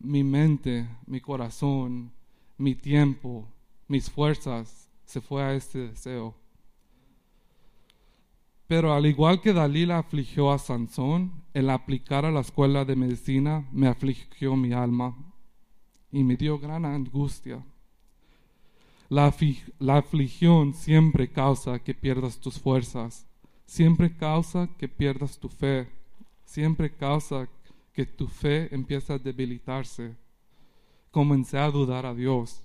mi 0.00 0.24
mente, 0.24 0.88
mi 1.04 1.20
corazón, 1.20 2.12
mi 2.56 2.74
tiempo, 2.74 3.46
mis 3.88 4.08
fuerzas, 4.08 4.88
se 5.04 5.20
fue 5.20 5.42
a 5.42 5.52
este 5.52 5.88
deseo. 5.88 6.34
Pero 8.66 8.94
al 8.94 9.04
igual 9.04 9.42
que 9.42 9.52
Dalila 9.52 9.98
afligió 9.98 10.50
a 10.50 10.58
Sansón, 10.58 11.44
el 11.52 11.68
aplicar 11.68 12.24
a 12.24 12.30
la 12.30 12.40
escuela 12.40 12.86
de 12.86 12.96
medicina 12.96 13.68
me 13.70 13.86
afligió 13.86 14.56
mi 14.56 14.72
alma 14.72 15.14
y 16.12 16.22
me 16.22 16.36
dio 16.36 16.58
gran 16.58 16.84
angustia. 16.84 17.64
La, 19.08 19.34
la 19.78 19.96
afligión 19.96 20.74
siempre 20.74 21.30
causa 21.30 21.80
que 21.80 21.94
pierdas 21.94 22.38
tus 22.38 22.60
fuerzas, 22.60 23.26
siempre 23.66 24.16
causa 24.16 24.68
que 24.78 24.88
pierdas 24.88 25.38
tu 25.38 25.48
fe 25.48 25.88
siempre 26.52 26.94
causa 26.94 27.48
que 27.94 28.04
tu 28.04 28.26
fe 28.26 28.74
empieza 28.74 29.14
a 29.14 29.18
debilitarse. 29.18 30.14
Comencé 31.10 31.56
a 31.58 31.70
dudar 31.70 32.04
a 32.04 32.14
Dios. 32.14 32.62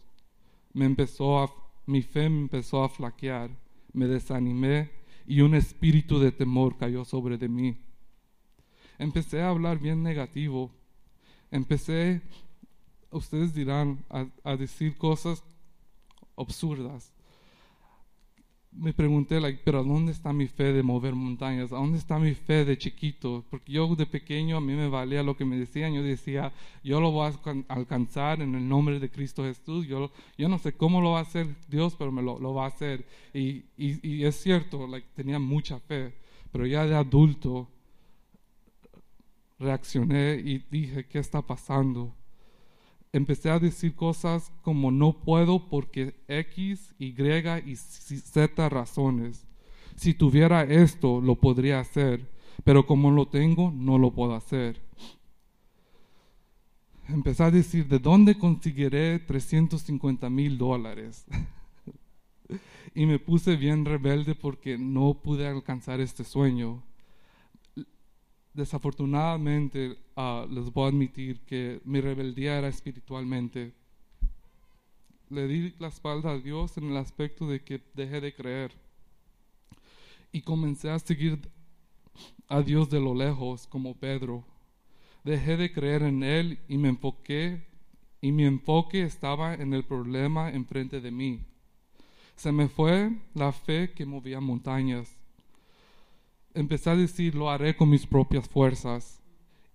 Me 0.74 0.86
empezó 0.86 1.40
a, 1.40 1.54
mi 1.86 2.02
fe 2.02 2.30
me 2.30 2.42
empezó 2.42 2.84
a 2.84 2.90
flaquear. 2.90 3.50
Me 3.94 4.08
desanimé 4.08 4.92
y 5.26 5.40
un 5.40 5.56
espíritu 5.56 6.20
de 6.20 6.34
temor 6.34 6.78
cayó 6.78 7.06
sobre 7.06 7.38
de 7.38 7.48
mí. 7.48 7.78
Empecé 9.00 9.42
a 9.42 9.50
hablar 9.50 9.80
bien 9.80 10.04
negativo. 10.04 10.70
Empecé, 11.50 12.22
ustedes 13.12 13.54
dirán, 13.54 14.04
a 14.44 14.56
decir 14.58 14.98
cosas 14.98 15.44
absurdas 16.36 17.14
me 18.78 18.94
pregunté, 18.94 19.40
like, 19.40 19.62
pero 19.64 19.84
¿dónde 19.84 20.12
está 20.12 20.32
mi 20.34 20.48
fe 20.48 20.72
de 20.72 20.84
mover 20.84 21.16
montañas? 21.16 21.72
¿Dónde 21.72 21.98
está 21.98 22.20
mi 22.20 22.34
fe 22.36 22.64
de 22.64 22.78
chiquito? 22.78 23.44
Porque 23.50 23.72
yo 23.72 23.96
de 23.96 24.06
pequeño 24.06 24.58
a 24.58 24.62
mí 24.62 24.74
me 24.74 24.88
valía 24.88 25.24
lo 25.24 25.36
que 25.36 25.46
me 25.46 25.58
decían. 25.58 25.94
Yo 25.94 26.04
decía, 26.04 26.54
yo 26.84 27.02
lo 27.02 27.12
voy 27.12 27.32
a 27.32 27.74
alcanzar 27.74 28.42
en 28.42 28.56
el 28.56 28.68
nombre 28.68 29.00
de 29.00 29.10
Cristo 29.10 29.44
Jesús. 29.44 29.88
Yo, 29.88 30.12
yo 30.38 30.48
no 30.48 30.60
sé 30.60 30.74
cómo 30.74 31.02
lo 31.02 31.12
va 31.12 31.20
a 31.20 31.24
hacer 31.24 31.48
Dios, 31.68 31.96
pero 31.98 32.12
me 32.12 32.22
lo, 32.22 32.40
lo 32.40 32.54
va 32.54 32.66
a 32.66 32.68
hacer. 32.68 33.06
Y, 33.34 33.66
y, 33.78 34.00
y, 34.08 34.26
es 34.26 34.36
cierto, 34.36 34.86
like, 34.88 35.08
tenía 35.16 35.40
mucha 35.40 35.80
fe. 35.80 36.14
Pero 36.52 36.66
ya 36.66 36.86
de 36.86 36.96
adulto 36.96 37.68
reaccioné 39.60 40.36
y 40.36 40.60
dije, 40.70 41.06
¿qué 41.08 41.20
está 41.20 41.42
pasando? 41.42 42.14
Empecé 43.18 43.50
a 43.50 43.60
decir 43.60 43.96
cosas 43.96 44.52
como 44.62 44.92
no 44.92 45.14
puedo 45.14 45.68
porque 45.70 46.16
X, 46.28 46.94
Y 46.98 47.14
y 47.66 47.76
Z 47.76 48.70
razones. 48.70 49.46
Si 49.96 50.14
tuviera 50.14 50.64
esto, 50.64 51.22
lo 51.22 51.36
podría 51.36 51.80
hacer, 51.80 52.30
pero 52.64 52.86
como 52.86 53.12
lo 53.12 53.28
tengo, 53.28 53.72
no 53.72 53.98
lo 53.98 54.12
puedo 54.12 54.36
hacer. 54.36 54.80
Empecé 57.10 57.44
a 57.44 57.52
decir, 57.52 57.88
¿de 57.88 58.00
dónde 58.00 58.38
conseguiré 58.38 59.20
350 59.20 60.30
mil 60.30 60.58
dólares? 60.58 61.26
y 62.96 63.06
me 63.06 63.18
puse 63.18 63.56
bien 63.56 63.86
rebelde 63.86 64.36
porque 64.36 64.78
no 64.78 65.14
pude 65.16 65.48
alcanzar 65.48 66.02
este 66.02 66.24
sueño 66.24 66.84
desafortunadamente 68.58 70.00
ah, 70.16 70.46
les 70.50 70.74
voy 70.74 70.86
a 70.86 70.88
admitir 70.88 71.40
que 71.42 71.80
mi 71.86 72.02
rebeldía 72.02 72.58
era 72.58 72.68
espiritualmente. 72.68 73.74
Le 75.30 75.48
di 75.48 75.76
la 75.78 75.90
espalda 75.90 76.32
a 76.32 76.40
Dios 76.40 76.76
en 76.78 76.90
el 76.90 76.98
aspecto 76.98 77.48
de 77.48 77.64
que 77.64 77.82
dejé 77.94 78.20
de 78.20 78.34
creer. 78.34 78.72
Y 80.32 80.42
comencé 80.42 80.90
a 80.90 80.98
seguir 80.98 81.40
a 82.48 82.62
Dios 82.62 82.90
de 82.90 83.00
lo 83.00 83.14
lejos, 83.14 83.68
como 83.68 83.96
Pedro. 83.96 84.44
Dejé 85.24 85.56
de 85.56 85.72
creer 85.72 86.02
en 86.02 86.24
Él 86.24 86.60
y 86.68 86.78
me 86.78 86.90
enfoqué, 86.90 87.68
y 88.22 88.32
mi 88.32 88.46
enfoque 88.46 89.04
estaba 89.04 89.54
en 89.54 89.74
el 89.74 89.84
problema 89.84 90.50
enfrente 90.50 91.00
de 91.00 91.12
mí. 91.12 91.46
Se 92.36 92.52
me 92.52 92.68
fue 92.68 93.12
la 93.36 93.52
fe 93.52 93.92
que 93.94 94.06
movía 94.06 94.40
montañas 94.40 95.17
empecé 96.58 96.90
a 96.90 96.96
decir, 96.96 97.36
lo 97.36 97.50
haré 97.50 97.76
con 97.76 97.90
mis 97.90 98.06
propias 98.06 98.50
fuerzas. 98.50 99.22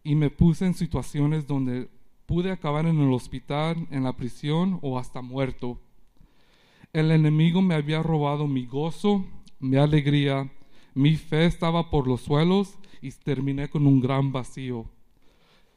Y 0.05 0.15
me 0.15 0.31
puse 0.31 0.67
en 0.67 0.75
situaciones 0.75 1.47
donde 1.47 1.89
pude 2.27 2.51
acabar 2.51 2.87
en 2.87 2.99
el 3.01 3.13
hospital, 3.13 3.87
en 3.91 4.05
la 4.05 4.17
prisión 4.17 4.79
o 4.83 4.99
hasta 4.99 5.23
muerto. 5.23 5.79
El 6.93 7.11
enemigo 7.11 7.63
me 7.63 7.75
había 7.75 8.03
robado 8.03 8.47
mi 8.47 8.67
gozo, 8.67 9.25
mi 9.61 9.77
alegría, 9.77 10.51
mi 10.95 11.17
fe 11.17 11.47
estaba 11.47 11.89
por 11.89 12.07
los 12.07 12.23
suelos 12.23 12.79
y 13.01 13.11
terminé 13.13 13.71
con 13.71 13.87
un 13.87 14.01
gran 14.01 14.33
vacío. 14.33 14.87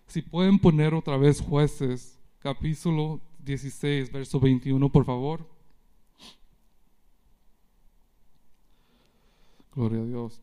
Si 0.08 0.22
pueden 0.22 0.60
poner 0.60 0.94
otra 0.94 1.18
vez 1.18 1.40
jueces, 1.40 2.20
capítulo 2.40 3.22
16, 3.40 4.12
verso 4.12 4.40
21, 4.40 4.92
por 4.92 5.06
favor. 5.06 5.48
Gloria 9.74 10.00
a 10.00 10.06
Dios. 10.06 10.42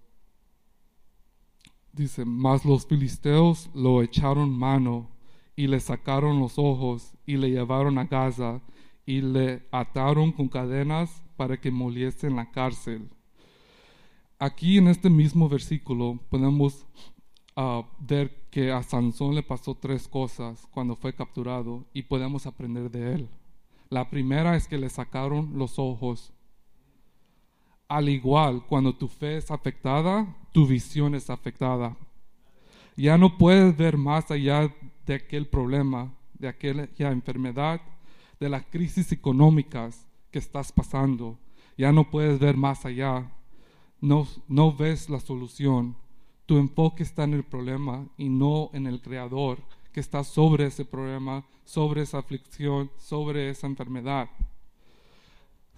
Dice, 2.02 2.24
mas 2.24 2.64
los 2.64 2.84
filisteos 2.84 3.70
lo 3.74 4.02
echaron 4.02 4.50
mano 4.50 5.08
y 5.54 5.68
le 5.68 5.78
sacaron 5.78 6.40
los 6.40 6.58
ojos 6.58 7.14
y 7.26 7.36
le 7.36 7.48
llevaron 7.48 7.96
a 7.96 8.06
Gaza 8.06 8.60
y 9.06 9.20
le 9.20 9.68
ataron 9.70 10.32
con 10.32 10.48
cadenas 10.48 11.22
para 11.36 11.60
que 11.60 11.70
moliese 11.70 12.26
en 12.26 12.34
la 12.34 12.50
cárcel. 12.50 13.08
Aquí 14.40 14.78
en 14.78 14.88
este 14.88 15.10
mismo 15.10 15.48
versículo 15.48 16.18
podemos 16.28 16.84
ah, 17.54 17.84
ver 18.00 18.48
que 18.50 18.72
a 18.72 18.82
Sansón 18.82 19.36
le 19.36 19.44
pasó 19.44 19.76
tres 19.76 20.08
cosas 20.08 20.66
cuando 20.72 20.96
fue 20.96 21.14
capturado 21.14 21.86
y 21.94 22.02
podemos 22.02 22.48
aprender 22.48 22.90
de 22.90 23.14
él. 23.14 23.28
La 23.90 24.10
primera 24.10 24.56
es 24.56 24.66
que 24.66 24.76
le 24.76 24.88
sacaron 24.88 25.56
los 25.56 25.78
ojos. 25.78 26.32
Al 27.92 28.08
igual, 28.08 28.64
cuando 28.66 28.94
tu 28.94 29.06
fe 29.06 29.36
es 29.36 29.50
afectada, 29.50 30.26
tu 30.50 30.66
visión 30.66 31.14
es 31.14 31.28
afectada. 31.28 31.94
Ya 32.96 33.18
no 33.18 33.36
puedes 33.36 33.76
ver 33.76 33.98
más 33.98 34.30
allá 34.30 34.74
de 35.04 35.14
aquel 35.16 35.46
problema, 35.46 36.10
de 36.32 36.48
aquella 36.48 37.12
enfermedad, 37.12 37.82
de 38.40 38.48
las 38.48 38.64
crisis 38.64 39.12
económicas 39.12 40.06
que 40.30 40.38
estás 40.38 40.72
pasando. 40.72 41.38
Ya 41.76 41.92
no 41.92 42.08
puedes 42.08 42.38
ver 42.38 42.56
más 42.56 42.86
allá. 42.86 43.30
No, 44.00 44.26
no 44.48 44.74
ves 44.74 45.10
la 45.10 45.20
solución. 45.20 45.94
Tu 46.46 46.56
enfoque 46.56 47.02
está 47.02 47.24
en 47.24 47.34
el 47.34 47.44
problema 47.44 48.06
y 48.16 48.30
no 48.30 48.70
en 48.72 48.86
el 48.86 49.02
Creador 49.02 49.58
que 49.92 50.00
está 50.00 50.24
sobre 50.24 50.64
ese 50.64 50.86
problema, 50.86 51.44
sobre 51.66 52.00
esa 52.00 52.20
aflicción, 52.20 52.90
sobre 52.96 53.50
esa 53.50 53.66
enfermedad. 53.66 54.30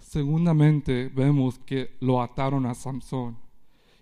Segundamente, 0.05 1.09
vemos 1.09 1.57
que 1.57 1.95
lo 1.99 2.21
ataron 2.21 2.67
a 2.67 2.75
Samson. 2.75 3.35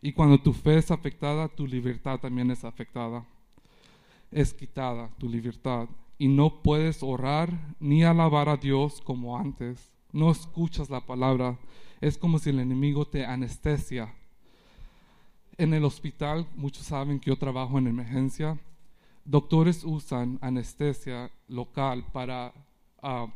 Y 0.02 0.12
cuando 0.12 0.38
tu 0.38 0.52
fe 0.52 0.78
es 0.78 0.92
afectada, 0.92 1.48
tu 1.48 1.66
libertad 1.66 2.20
también 2.20 2.52
es 2.52 2.66
afectada. 2.66 3.26
Es 4.30 4.54
quitada 4.54 5.10
tu 5.18 5.30
libertad. 5.30 5.88
Y 6.18 6.28
no 6.28 6.62
puedes 6.62 7.02
orar 7.02 7.50
ni 7.80 8.04
alabar 8.04 8.50
a 8.50 8.58
Dios 8.58 9.00
como 9.00 9.38
antes. 9.38 9.94
No 10.12 10.30
escuchas 10.30 10.90
la 10.90 11.06
palabra. 11.06 11.58
Es 12.02 12.18
como 12.18 12.38
si 12.38 12.50
el 12.50 12.60
enemigo 12.60 13.06
te 13.06 13.26
anestesia. 13.26 14.14
En 15.58 15.74
el 15.74 15.86
hospital, 15.86 16.46
muchos 16.58 16.86
saben 16.86 17.22
que 17.22 17.30
yo 17.30 17.38
trabajo 17.38 17.80
en 17.80 17.88
emergencia. 17.88 18.60
Doctores 19.24 19.86
usan 19.86 20.38
anestesia 20.42 21.32
local 21.48 22.06
para 22.12 22.54
uh, 23.02 23.30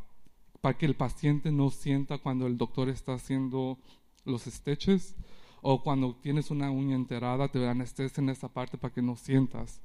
para 0.62 0.78
que 0.78 0.86
el 0.86 0.96
paciente 0.96 1.52
no 1.52 1.70
sienta 1.70 2.18
cuando 2.18 2.48
el 2.48 2.58
doctor 2.58 2.90
está 2.90 3.14
haciendo 3.14 3.78
los 4.26 4.44
stitches 4.44 5.16
o 5.62 5.82
cuando 5.84 6.16
tienes 6.16 6.52
una 6.52 6.72
uña 6.72 6.96
enterada 6.96 7.48
te 7.48 7.66
anestesia 7.68 8.22
en 8.22 8.30
esa 8.30 8.48
parte 8.48 8.78
para 8.78 8.94
que 8.94 9.02
no 9.02 9.16
sientas. 9.16 9.82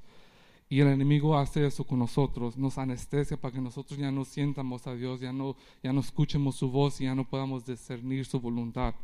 Y 0.69 0.79
el 0.79 0.87
enemigo 0.87 1.37
hace 1.37 1.65
eso 1.65 1.85
con 1.85 1.99
nosotros, 1.99 2.57
nos 2.57 2.77
anestesia 2.77 3.37
para 3.37 3.53
que 3.53 3.61
nosotros 3.61 3.99
ya 3.99 4.11
no 4.11 4.25
sientamos 4.25 4.87
a 4.87 4.95
Dios, 4.95 5.19
ya 5.19 5.31
no, 5.31 5.55
ya 5.83 5.93
no 5.93 5.99
escuchemos 5.99 6.55
su 6.55 6.71
voz 6.71 6.99
y 6.99 7.03
ya 7.03 7.15
no 7.15 7.27
podamos 7.27 7.65
discernir 7.65 8.25
su 8.25 8.39
voluntad. 8.39 8.95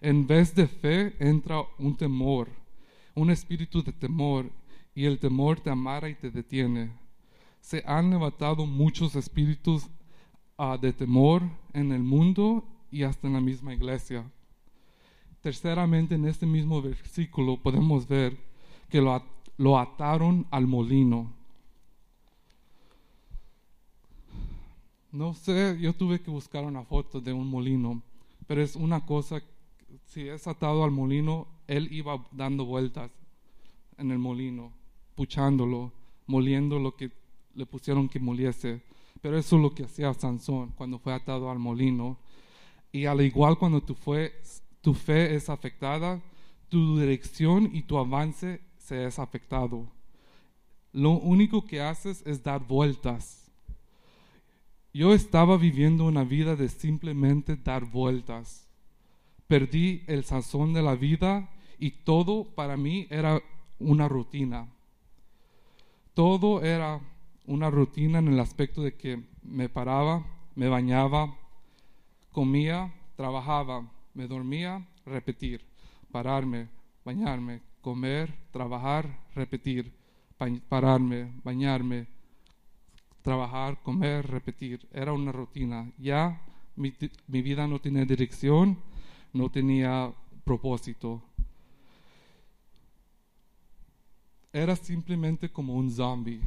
En 0.00 0.26
vez 0.26 0.54
de 0.54 0.66
fe 0.66 1.14
entra 1.18 1.62
un 1.78 1.96
temor, 1.96 2.48
un 3.14 3.30
espíritu 3.30 3.82
de 3.82 3.92
temor, 3.92 4.50
y 4.94 5.04
el 5.04 5.18
temor 5.18 5.60
te 5.60 5.70
amarra 5.70 6.08
y 6.08 6.14
te 6.14 6.30
detiene 6.30 6.90
se 7.60 7.82
han 7.86 8.10
levantado 8.10 8.66
muchos 8.66 9.16
espíritus 9.16 9.88
ah, 10.58 10.78
de 10.80 10.92
temor 10.92 11.42
en 11.72 11.92
el 11.92 12.02
mundo 12.02 12.64
y 12.90 13.02
hasta 13.02 13.26
en 13.26 13.34
la 13.34 13.40
misma 13.40 13.74
iglesia. 13.74 14.30
Terceramente, 15.40 16.16
en 16.16 16.26
este 16.26 16.46
mismo 16.46 16.82
versículo 16.82 17.56
podemos 17.56 18.06
ver 18.06 18.36
que 18.88 19.00
lo, 19.00 19.22
lo 19.56 19.78
ataron 19.78 20.46
al 20.50 20.66
molino. 20.66 21.32
No 25.12 25.34
sé, 25.34 25.78
yo 25.80 25.92
tuve 25.92 26.20
que 26.20 26.30
buscar 26.30 26.64
una 26.64 26.84
foto 26.84 27.20
de 27.20 27.32
un 27.32 27.48
molino, 27.48 28.02
pero 28.46 28.62
es 28.62 28.76
una 28.76 29.04
cosa, 29.04 29.42
si 30.04 30.28
es 30.28 30.46
atado 30.46 30.84
al 30.84 30.90
molino, 30.90 31.48
él 31.66 31.88
iba 31.90 32.26
dando 32.32 32.64
vueltas 32.64 33.10
en 33.98 34.10
el 34.10 34.18
molino, 34.18 34.72
puchándolo, 35.14 35.92
moliendo 36.26 36.78
lo 36.78 36.96
que 36.96 37.10
le 37.54 37.66
pusieron 37.66 38.08
que 38.08 38.20
moliese. 38.20 38.82
Pero 39.20 39.38
eso 39.38 39.56
es 39.56 39.62
lo 39.62 39.74
que 39.74 39.84
hacía 39.84 40.14
Sansón 40.14 40.72
cuando 40.76 40.98
fue 40.98 41.12
atado 41.12 41.50
al 41.50 41.58
molino. 41.58 42.18
Y 42.92 43.06
al 43.06 43.20
igual 43.20 43.58
cuando 43.58 43.82
tu, 43.82 43.94
fue, 43.94 44.40
tu 44.80 44.94
fe 44.94 45.34
es 45.34 45.48
afectada, 45.48 46.20
tu 46.68 46.98
dirección 46.98 47.70
y 47.72 47.82
tu 47.82 47.98
avance 47.98 48.60
se 48.78 49.04
es 49.04 49.18
afectado. 49.18 49.86
Lo 50.92 51.10
único 51.10 51.64
que 51.64 51.80
haces 51.80 52.22
es 52.26 52.42
dar 52.42 52.66
vueltas. 52.66 53.50
Yo 54.92 55.14
estaba 55.14 55.56
viviendo 55.56 56.04
una 56.04 56.24
vida 56.24 56.56
de 56.56 56.68
simplemente 56.68 57.56
dar 57.56 57.84
vueltas. 57.84 58.66
Perdí 59.46 60.02
el 60.08 60.24
sazón 60.24 60.72
de 60.72 60.82
la 60.82 60.96
vida 60.96 61.50
y 61.78 61.90
todo 61.92 62.44
para 62.44 62.76
mí 62.76 63.06
era 63.10 63.40
una 63.78 64.08
rutina. 64.08 64.68
Todo 66.14 66.62
era 66.62 67.00
una 67.46 67.70
rutina 67.70 68.18
en 68.18 68.28
el 68.28 68.40
aspecto 68.40 68.82
de 68.82 68.94
que 68.94 69.22
me 69.42 69.68
paraba, 69.68 70.24
me 70.54 70.68
bañaba, 70.68 71.36
comía, 72.32 72.92
trabajaba, 73.16 73.90
me 74.14 74.26
dormía, 74.26 74.86
repetir, 75.04 75.64
pararme, 76.10 76.68
bañarme, 77.04 77.60
comer, 77.80 78.34
trabajar, 78.52 79.18
repetir, 79.34 79.92
pararme, 80.68 81.32
bañarme, 81.44 82.06
trabajar, 83.22 83.82
comer, 83.82 84.26
repetir. 84.26 84.88
Era 84.92 85.12
una 85.12 85.32
rutina. 85.32 85.90
Ya 85.98 86.40
mi, 86.76 86.92
vida 87.42 87.66
no 87.66 87.80
tenía 87.80 88.04
dirección, 88.04 88.78
no 89.32 89.50
tenía 89.50 90.12
propósito. 90.44 91.22
Era 94.52 94.74
simplemente 94.74 95.50
como 95.50 95.74
un 95.74 95.90
zombie 95.90 96.40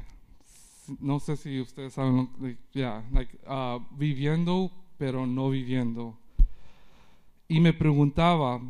no 1.00 1.20
sé 1.20 1.38
si 1.38 1.60
ustedes 1.60 1.94
saben, 1.94 2.30
ya, 2.74 3.04
uh, 3.48 3.80
viviendo 3.98 4.72
pero 5.04 5.28
no 5.28 5.50
viviendo. 5.50 6.18
Y 7.50 7.60
me 7.60 7.74
preguntaba, 7.74 8.62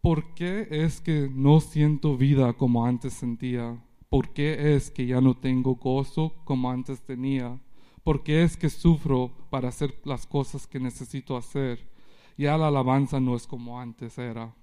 ¿por 0.00 0.34
qué 0.34 0.68
es 0.70 1.00
que 1.00 1.28
no 1.32 1.60
siento 1.60 2.16
vida 2.16 2.52
como 2.52 2.86
antes 2.86 3.14
sentía? 3.14 3.82
¿Por 4.08 4.32
qué 4.32 4.76
es 4.76 4.88
que 4.88 5.06
ya 5.06 5.20
no 5.20 5.36
tengo 5.36 5.74
gozo 5.74 6.34
como 6.44 6.70
antes 6.70 7.02
tenía? 7.02 7.58
¿Por 8.04 8.22
qué 8.22 8.44
es 8.44 8.56
que 8.56 8.70
sufro 8.70 9.32
para 9.50 9.70
hacer 9.70 10.00
las 10.04 10.26
cosas 10.26 10.68
que 10.68 10.78
necesito 10.78 11.36
hacer? 11.36 11.84
Ya 12.38 12.56
la 12.56 12.68
alabanza 12.68 13.18
no 13.18 13.34
es 13.34 13.48
como 13.48 13.80
antes 13.80 14.16
era. 14.16 14.54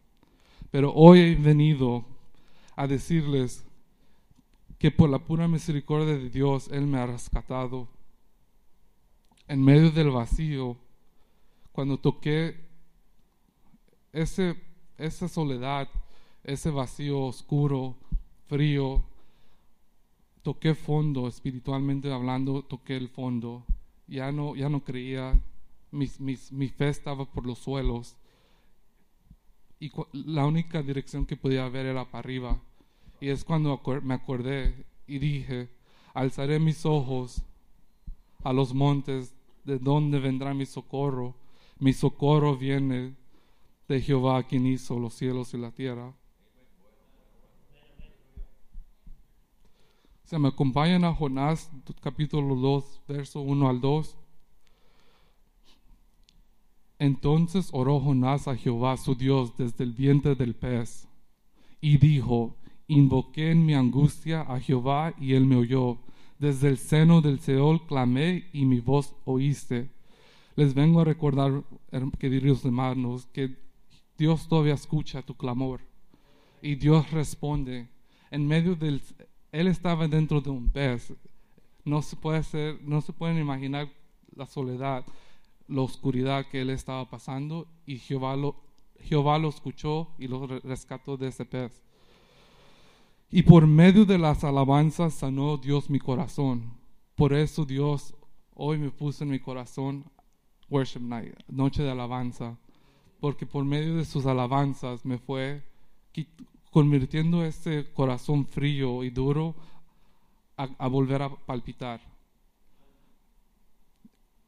Pero 0.71 0.93
hoy 0.93 1.19
he 1.19 1.35
venido 1.35 2.05
a 2.77 2.87
decirles 2.87 3.66
que 4.77 4.91
por 4.91 5.09
la 5.09 5.19
pura 5.19 5.47
misericordia 5.47 6.17
de 6.17 6.29
Dios 6.29 6.69
Él 6.71 6.85
me 6.87 6.99
ha 6.99 7.07
rescatado. 7.07 7.87
En 9.47 9.63
medio 9.63 9.91
del 9.91 10.11
vacío, 10.11 10.77
cuando 11.71 11.99
toqué 11.99 12.67
ese, 14.11 14.55
esa 14.97 15.27
soledad, 15.27 15.89
ese 16.43 16.69
vacío 16.69 17.21
oscuro, 17.21 17.95
frío, 18.47 19.03
toqué 20.43 20.75
fondo, 20.75 21.27
espiritualmente 21.27 22.11
hablando, 22.11 22.63
toqué 22.63 22.97
el 22.97 23.09
fondo. 23.09 23.65
Ya 24.07 24.31
no, 24.31 24.55
ya 24.55 24.69
no 24.69 24.83
creía, 24.83 25.39
mi 25.91 26.07
fe 26.07 26.89
estaba 26.89 27.25
por 27.25 27.45
los 27.45 27.59
suelos. 27.59 28.17
Y 29.79 29.91
la 30.11 30.45
única 30.45 30.81
dirección 30.81 31.25
que 31.25 31.37
podía 31.37 31.67
ver 31.69 31.85
era 31.85 32.05
para 32.05 32.19
arriba. 32.19 32.61
Y 33.19 33.29
es 33.29 33.43
cuando 33.43 33.81
me 34.03 34.13
acordé 34.13 34.85
y 35.07 35.19
dije, 35.19 35.69
alzaré 36.13 36.59
mis 36.59 36.85
ojos 36.85 37.41
a 38.43 38.53
los 38.53 38.73
montes, 38.73 39.33
de 39.63 39.77
donde 39.79 40.19
vendrá 40.19 40.53
mi 40.53 40.65
socorro. 40.65 41.35
Mi 41.79 41.93
socorro 41.93 42.55
viene 42.55 43.15
de 43.87 44.01
Jehová, 44.01 44.43
quien 44.43 44.65
hizo 44.65 44.97
los 44.97 45.13
cielos 45.13 45.53
y 45.53 45.57
la 45.57 45.71
tierra. 45.71 46.13
Se 50.23 50.39
me 50.39 50.49
acompañan 50.49 51.03
a 51.05 51.13
Jonás, 51.13 51.69
capítulo 52.01 52.55
2, 52.55 53.01
verso 53.07 53.41
1 53.41 53.69
al 53.69 53.81
2. 53.81 54.17
Entonces 56.99 57.69
oró 57.71 57.99
Jonás 57.99 58.47
a 58.47 58.55
Jehová 58.55 58.97
su 58.97 59.15
Dios 59.15 59.55
desde 59.55 59.83
el 59.83 59.93
vientre 59.93 60.35
del 60.35 60.55
pez 60.55 61.07
y 61.79 61.97
dijo, 61.97 62.55
Invoqué 62.87 63.51
en 63.51 63.65
mi 63.65 63.73
angustia 63.73 64.41
a 64.41 64.59
Jehová 64.59 65.13
y 65.19 65.33
él 65.33 65.45
me 65.45 65.57
oyó. 65.57 65.97
Desde 66.39 66.69
el 66.69 66.77
seno 66.77 67.21
del 67.21 67.39
Seol 67.39 67.85
clamé 67.85 68.47
y 68.53 68.65
mi 68.65 68.79
voz 68.79 69.15
oíste. 69.25 69.89
Les 70.55 70.73
vengo 70.73 71.01
a 71.01 71.03
recordar, 71.03 71.63
queridos 72.17 72.63
hermanos, 72.63 73.27
que 73.27 73.55
Dios 74.17 74.47
todavía 74.47 74.73
escucha 74.73 75.21
tu 75.21 75.35
clamor 75.35 75.81
y 76.61 76.75
Dios 76.75 77.11
responde. 77.11 77.87
En 78.31 78.47
medio 78.47 78.75
del, 78.75 79.01
él 79.51 79.67
estaba 79.67 80.07
dentro 80.07 80.41
de 80.41 80.49
un 80.49 80.69
pez. 80.69 81.13
No 81.85 82.01
se 82.01 82.15
puede 82.15 82.43
ser, 82.43 82.81
no 82.81 83.01
se 83.01 83.13
pueden 83.13 83.37
imaginar 83.37 83.89
la 84.35 84.45
soledad, 84.45 85.05
la 85.67 85.81
oscuridad 85.81 86.47
que 86.47 86.61
él 86.61 86.69
estaba 86.69 87.09
pasando 87.09 87.67
y 87.85 87.97
Jehová 87.97 88.35
lo, 88.35 88.55
Jehová 89.01 89.37
lo 89.39 89.49
escuchó 89.49 90.09
y 90.17 90.27
lo 90.27 90.47
rescató 90.47 91.17
de 91.17 91.27
ese 91.27 91.45
pez. 91.45 91.86
Y 93.29 93.43
por 93.43 93.67
medio 93.67 94.05
de 94.05 94.17
las 94.17 94.43
alabanzas 94.45 95.13
sanó 95.13 95.57
Dios 95.57 95.89
mi 95.89 95.99
corazón. 95.99 96.71
Por 97.15 97.33
eso 97.33 97.65
Dios 97.65 98.13
hoy 98.53 98.77
me 98.77 98.89
puso 98.89 99.23
en 99.23 99.31
mi 99.31 99.39
corazón 99.39 100.05
Worship 100.69 101.01
Night, 101.01 101.33
noche 101.49 101.83
de 101.83 101.91
alabanza. 101.91 102.57
Porque 103.19 103.45
por 103.45 103.65
medio 103.65 103.97
de 103.97 104.05
sus 104.05 104.25
alabanzas 104.25 105.03
me 105.03 105.17
fue 105.17 105.61
convirtiendo 106.71 107.43
ese 107.43 107.91
corazón 107.93 108.45
frío 108.45 109.03
y 109.03 109.09
duro 109.09 109.55
a, 110.55 110.87
volver 110.87 111.21
a 111.21 111.29
palpitar. 111.29 111.99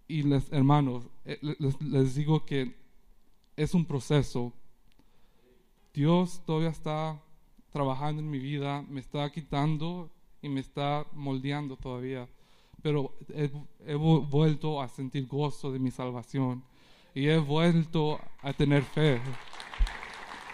Y 0.07 0.23
les, 0.23 0.51
hermanos, 0.51 1.03
eh, 1.25 1.37
les, 1.41 1.81
les 1.81 2.15
digo 2.15 2.45
que 2.45 2.75
es 3.57 3.73
un 3.73 3.83
proceso. 3.83 4.53
Dios 5.93 6.41
todavía 6.45 6.69
está 6.69 7.21
trabajando 7.71 8.21
en 8.21 8.29
mi 8.29 8.39
vida, 8.39 8.83
me 8.89 8.99
está 8.99 9.29
quitando 9.31 10.09
y 10.41 10.49
me 10.49 10.59
está 10.59 11.05
moldeando 11.13 11.77
todavía. 11.77 12.27
Pero 12.81 13.13
he, 13.33 13.51
he 13.85 13.95
vuelto 13.95 14.81
a 14.81 14.87
sentir 14.87 15.27
gozo 15.27 15.71
de 15.71 15.79
mi 15.79 15.91
salvación 15.91 16.63
y 17.13 17.27
he 17.27 17.37
vuelto 17.37 18.19
a 18.41 18.53
tener 18.53 18.83
fe 18.83 19.19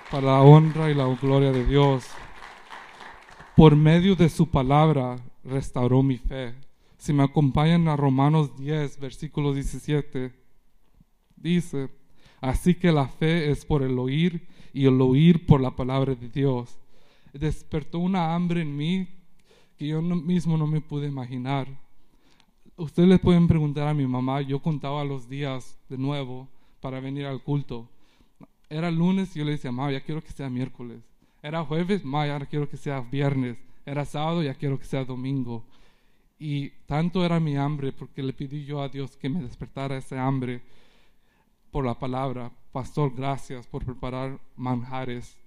para 0.09 0.27
la 0.27 0.41
honra 0.41 0.89
y 0.89 0.93
la 0.93 1.05
gloria 1.15 1.51
de 1.51 1.65
Dios. 1.65 2.05
Por 3.55 3.75
medio 3.75 4.15
de 4.15 4.29
su 4.29 4.49
palabra 4.49 5.17
restauró 5.43 6.03
mi 6.03 6.17
fe. 6.17 6.55
Si 6.97 7.13
me 7.13 7.23
acompañan 7.23 7.87
a 7.87 7.95
Romanos 7.95 8.57
10, 8.57 8.99
versículo 8.99 9.53
17, 9.53 10.33
dice, 11.35 11.89
así 12.41 12.75
que 12.75 12.91
la 12.91 13.07
fe 13.07 13.51
es 13.51 13.65
por 13.65 13.83
el 13.83 13.99
oír 13.99 14.47
y 14.73 14.87
el 14.87 14.99
oír 14.99 15.45
por 15.45 15.61
la 15.61 15.75
palabra 15.75 16.15
de 16.15 16.29
Dios. 16.29 16.79
Despertó 17.39 17.99
una 17.99 18.33
hambre 18.33 18.61
en 18.61 18.77
mí 18.77 19.09
que 19.77 19.87
yo 19.87 20.01
mismo 20.01 20.57
no 20.57 20.67
me 20.67 20.79
pude 20.79 21.07
imaginar. 21.07 21.67
Ustedes 22.77 23.09
le 23.09 23.19
pueden 23.19 23.45
preguntar 23.47 23.89
a 23.89 23.93
mi 23.93 24.07
mamá, 24.07 24.41
yo 24.41 24.61
contaba 24.61 25.03
los 25.03 25.27
días 25.27 25.77
de 25.89 25.97
nuevo 25.97 26.47
para 26.79 27.01
venir 27.01 27.25
al 27.25 27.43
culto. 27.43 27.89
Era 28.69 28.89
lunes 28.89 29.35
y 29.35 29.39
yo 29.39 29.45
le 29.45 29.51
decía, 29.51 29.71
mamá, 29.71 29.91
ya 29.91 30.01
quiero 30.01 30.23
que 30.23 30.31
sea 30.31 30.49
miércoles. 30.49 31.01
Era 31.43 31.65
jueves, 31.65 32.05
mamá, 32.05 32.25
ya 32.25 32.39
quiero 32.45 32.69
que 32.69 32.77
sea 32.77 33.01
viernes. 33.01 33.57
Era 33.85 34.05
sábado, 34.05 34.41
ya 34.41 34.53
quiero 34.53 34.79
que 34.79 34.85
sea 34.85 35.03
domingo. 35.03 35.65
Y 36.39 36.69
tanto 36.85 37.25
era 37.25 37.41
mi 37.41 37.57
hambre 37.57 37.91
porque 37.91 38.23
le 38.23 38.31
pedí 38.31 38.63
yo 38.63 38.81
a 38.81 38.87
Dios 38.87 39.17
que 39.17 39.27
me 39.27 39.41
despertara 39.41 39.97
ese 39.97 40.17
hambre 40.17 40.61
por 41.69 41.85
la 41.85 41.99
palabra. 41.99 42.49
Pastor, 42.71 43.13
gracias 43.13 43.67
por 43.67 43.83
preparar 43.83 44.39
manjares. 44.55 45.44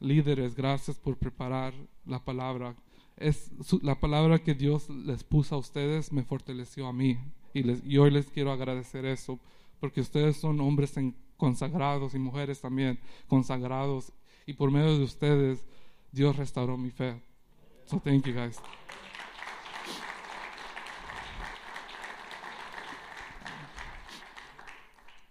Líderes, 0.00 0.54
gracias 0.54 0.98
por 0.98 1.16
preparar 1.16 1.74
la 2.04 2.24
palabra 2.24 2.76
es 3.16 3.50
la 3.82 3.98
palabra 3.98 4.38
que 4.38 4.54
Dios 4.54 4.90
les 4.90 5.24
puso 5.24 5.54
a 5.54 5.58
ustedes 5.58 6.12
me 6.12 6.22
fortaleció 6.22 6.86
a 6.86 6.92
mí 6.92 7.18
y, 7.54 7.62
les, 7.62 7.82
hoy 7.98 8.10
les 8.10 8.30
quiero 8.30 8.52
agradecer 8.52 9.06
eso 9.06 9.40
porque 9.80 10.02
ustedes 10.02 10.36
son 10.36 10.60
hombres 10.60 10.94
consagrados 11.36 12.14
y 12.14 12.18
mujeres 12.18 12.60
también 12.60 12.98
consagrados 13.26 14.12
y 14.44 14.52
por 14.52 14.70
medio 14.70 14.98
de 14.98 15.04
ustedes 15.04 15.66
Dios 16.12 16.36
restauró 16.36 16.76
mi 16.76 16.90
fe. 16.90 17.20
So 17.86 18.00
thank 18.00 18.26
you 18.26 18.34
guys. 18.34 18.60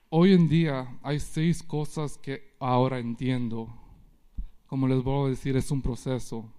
Hoy 0.09 0.33
en 0.33 0.47
día 0.47 0.97
hay 1.03 1.19
seis 1.19 1.61
cosas 1.61 2.17
que 2.17 2.55
ahora 2.59 2.99
entiendo. 2.99 3.84
Como 4.75 4.89
les 4.89 5.01
voy 5.01 5.27
a 5.27 5.29
decir, 5.29 5.55
es 5.55 5.71
un 5.71 5.81
proceso 5.81 6.51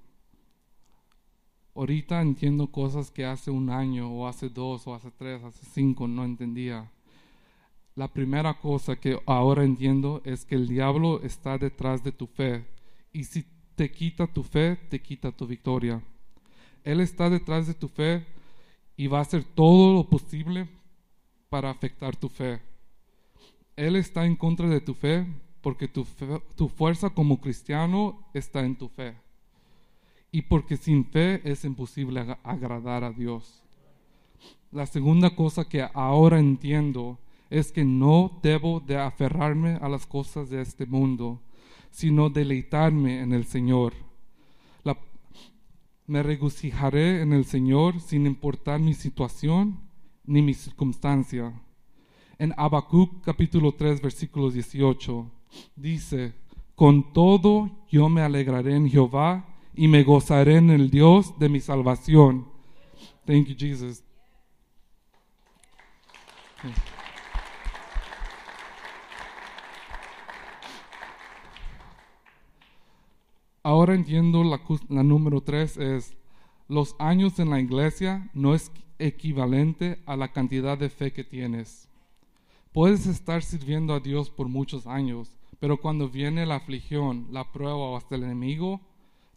ahorita 1.74 2.22
entiendo 2.22 2.68
cosas 2.72 3.10
que 3.10 3.26
hace 3.26 3.50
un 3.50 3.68
año 3.68 4.10
o 4.10 4.26
hace 4.26 4.48
dos 4.48 4.86
o 4.86 4.94
hace 4.94 5.10
tres, 5.10 5.44
hace 5.44 5.66
cinco 5.66 6.08
no 6.08 6.24
entendía. 6.24 6.90
La 7.94 8.08
primera 8.08 8.58
cosa 8.58 8.96
que 8.96 9.20
ahora 9.26 9.64
entiendo 9.64 10.22
es 10.24 10.46
que 10.46 10.54
el 10.54 10.66
diablo 10.66 11.20
está 11.24 11.58
detrás 11.58 12.02
de 12.02 12.12
tu 12.12 12.26
fe 12.26 12.64
y 13.12 13.24
si 13.24 13.44
te 13.74 13.92
quita 13.92 14.26
tu 14.26 14.42
fe, 14.42 14.76
te 14.88 15.02
quita 15.02 15.30
tu 15.30 15.46
victoria. 15.46 16.02
Él 16.84 17.02
está 17.02 17.28
detrás 17.28 17.66
de 17.66 17.74
tu 17.74 17.88
fe 17.88 18.24
y 18.96 19.08
va 19.08 19.18
a 19.18 19.28
hacer 19.28 19.44
todo 19.44 19.92
lo 19.92 20.08
posible 20.08 20.70
para 21.50 21.68
afectar 21.68 22.16
tu 22.16 22.30
fe. 22.30 22.62
Él 23.76 23.94
está 23.94 24.24
en 24.24 24.36
contra 24.36 24.70
de 24.70 24.80
tu 24.80 24.94
fe 24.94 25.26
porque 25.66 25.88
tu, 25.88 26.06
tu 26.54 26.68
fuerza 26.68 27.10
como 27.10 27.40
cristiano 27.40 28.24
está 28.32 28.64
en 28.64 28.76
tu 28.76 28.86
fe 28.86 29.16
y 30.30 30.42
porque 30.42 30.76
sin 30.76 31.04
fe 31.04 31.40
es 31.42 31.64
imposible 31.64 32.20
agradar 32.44 33.02
a 33.02 33.10
Dios. 33.10 33.64
La 34.70 34.86
segunda 34.86 35.34
cosa 35.34 35.68
que 35.68 35.84
ahora 35.92 36.38
entiendo 36.38 37.18
es 37.50 37.72
que 37.72 37.84
no 37.84 38.38
debo 38.44 38.78
de 38.78 38.96
aferrarme 38.96 39.76
a 39.82 39.88
las 39.88 40.06
cosas 40.06 40.50
de 40.50 40.60
este 40.60 40.86
mundo, 40.86 41.42
sino 41.90 42.30
deleitarme 42.30 43.20
en 43.20 43.32
el 43.32 43.44
Señor. 43.44 43.92
me 46.06 46.22
regocijaré 46.22 47.22
en 47.22 47.32
el 47.32 47.44
Señor 47.44 48.00
sin 48.00 48.24
importar 48.24 48.78
mi 48.78 48.94
situación 48.94 49.80
ni 50.22 50.42
mi 50.42 50.54
circunstancia. 50.54 51.60
En 52.38 52.54
Habacuc 52.56 53.20
capítulo 53.24 53.72
3 53.72 54.00
versículo 54.00 54.52
18 54.52 55.32
dice, 55.74 56.34
con 56.74 57.12
todo 57.12 57.70
yo 57.88 58.08
me 58.08 58.22
alegraré 58.22 58.76
en 58.76 58.88
Jehová 58.88 59.46
y 59.74 59.88
me 59.88 60.02
gozaré 60.02 60.56
en 60.56 60.70
el 60.70 60.90
Dios 60.90 61.38
de 61.38 61.48
mi 61.48 61.60
salvación. 61.60 62.48
Thank 63.26 63.46
you, 63.48 63.56
Jesus. 63.58 64.02
Ahora 73.62 73.94
entiendo 73.94 74.44
la, 74.44 75.02
número 75.02 75.40
tres 75.40 75.76
es, 75.76 76.16
los 76.68 76.94
años 77.00 77.40
en 77.40 77.50
la 77.50 77.58
iglesia 77.58 78.30
no 78.32 78.54
es 78.54 78.70
equivalente 79.00 80.00
a 80.06 80.16
la 80.16 80.32
cantidad 80.32 80.78
de 80.78 80.88
fe 80.88 81.12
que 81.12 81.24
tienes. 81.24 81.88
Puedes 82.72 83.06
estar 83.06 83.42
sirviendo 83.42 83.92
a 83.92 83.98
Dios 83.98 84.30
por 84.30 84.48
muchos 84.48 84.86
años, 84.86 85.35
pero 85.60 85.80
cuando 85.80 86.08
viene 86.08 86.46
la 86.46 86.56
aflicción, 86.56 87.28
la 87.30 87.50
prueba 87.52 87.76
o 87.76 87.96
hasta 87.96 88.14
el 88.14 88.24
enemigo, 88.24 88.80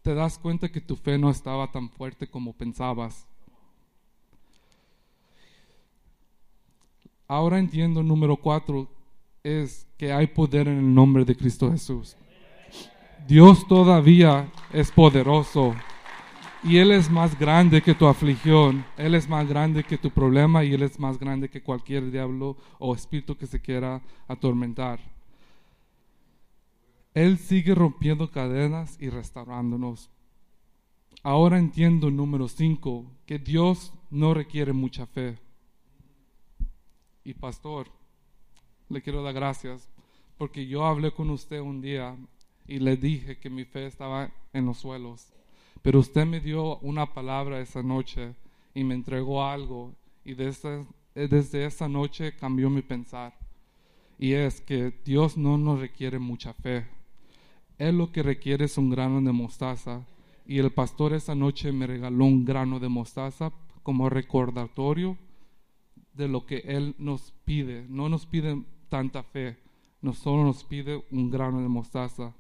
te 0.02 0.14
das 0.14 0.38
cuenta 0.38 0.70
que 0.70 0.82
tu 0.82 0.96
fe 0.96 1.18
no 1.18 1.30
estaba 1.30 1.72
tan 1.72 1.90
fuerte 1.90 2.28
como 2.28 2.54
pensabas. 2.54 3.28
Ahora 7.28 7.60
entiendo, 7.60 8.02
número 8.02 8.38
cuatro, 8.38 8.90
es 9.44 9.88
que 9.98 10.12
hay 10.12 10.28
poder 10.28 10.68
en 10.68 10.78
el 10.80 10.94
nombre 10.94 11.26
de 11.26 11.36
Cristo 11.36 11.72
Jesús. 11.72 12.16
Dios 13.28 13.68
todavía 13.68 14.52
es 14.74 14.92
poderoso 14.92 15.76
y 16.64 16.78
Él 16.78 16.92
es 16.92 17.10
más 17.10 17.38
grande 17.38 17.82
que 17.82 17.94
tu 17.94 18.08
aflicción, 18.08 18.84
Él 18.98 19.14
es 19.14 19.30
más 19.30 19.48
grande 19.48 19.84
que 19.84 19.98
tu 19.98 20.10
problema 20.10 20.64
y 20.64 20.74
Él 20.74 20.82
es 20.82 21.00
más 21.00 21.20
grande 21.20 21.50
que 21.50 21.62
cualquier 21.62 22.10
diablo 22.12 22.58
o 22.80 22.96
espíritu 22.96 23.38
que 23.38 23.46
se 23.46 23.62
quiera 23.62 24.02
atormentar. 24.28 25.00
Él 27.20 27.38
sigue 27.38 27.76
rompiendo 27.76 28.32
cadenas 28.32 28.96
y 28.98 29.10
restaurándonos. 29.10 30.10
Ahora 31.22 31.60
entiendo, 31.60 32.10
número 32.10 32.48
cinco, 32.48 33.12
que 33.26 33.40
Dios 33.40 33.92
no 34.10 34.34
requiere 34.34 34.72
mucha 34.72 35.06
fe. 35.06 35.38
Y 37.26 37.34
pastor, 37.34 37.88
le 38.88 39.02
quiero 39.02 39.22
dar 39.22 39.34
gracias 39.34 39.90
porque 40.38 40.66
yo 40.66 40.86
hablé 40.86 41.12
con 41.12 41.30
usted 41.30 41.60
un 41.60 41.82
día 41.82 42.16
y 42.66 42.80
le 42.80 42.96
dije 42.96 43.38
que 43.38 43.50
mi 43.50 43.66
fe 43.66 43.86
estaba 43.86 44.32
en 44.54 44.66
los 44.66 44.78
suelos. 44.78 45.34
Pero 45.82 46.00
usted 46.00 46.26
me 46.26 46.40
dio 46.40 46.78
una 46.78 47.14
palabra 47.14 47.60
esa 47.60 47.84
noche 47.84 48.34
y 48.74 48.86
me 48.86 48.96
entregó 48.96 49.44
algo 49.44 49.94
y 50.24 50.36
desde, 50.36 50.86
desde 51.14 51.66
esa 51.66 51.90
noche 51.90 52.38
cambió 52.38 52.70
mi 52.70 52.82
pensar. 52.82 53.38
Y 54.18 54.32
es 54.32 54.62
que 54.62 54.94
Dios 55.04 55.36
no 55.36 55.58
nos 55.58 55.82
requiere 55.82 56.18
mucha 56.18 56.54
fe. 56.54 56.99
Él 57.80 57.98
lo 57.98 58.12
que 58.12 58.22
requiere 58.22 58.66
es 58.66 58.78
un 58.78 58.90
grano 58.90 59.22
de 59.22 59.32
mostaza. 59.32 60.06
Y 60.46 60.60
el 60.60 60.72
pastor 60.72 61.14
esa 61.14 61.34
noche 61.34 61.72
me 61.72 61.88
regaló 61.88 62.26
un 62.26 62.44
grano 62.44 62.80
de 62.80 62.90
mostaza 62.90 63.54
como 63.84 64.10
recordatorio 64.10 65.18
de 66.14 66.28
lo 66.28 66.46
que 66.46 66.58
Él 66.58 66.94
nos 66.98 67.34
pide. 67.46 67.86
No 67.88 68.10
nos 68.10 68.26
pide 68.26 68.62
tanta 68.90 69.24
fe, 69.24 69.58
no 70.02 70.14
solo 70.14 70.44
nos 70.44 70.64
pide 70.66 71.06
un 71.10 71.32
grano 71.32 71.62
de 71.62 71.70
mostaza. 71.70 72.34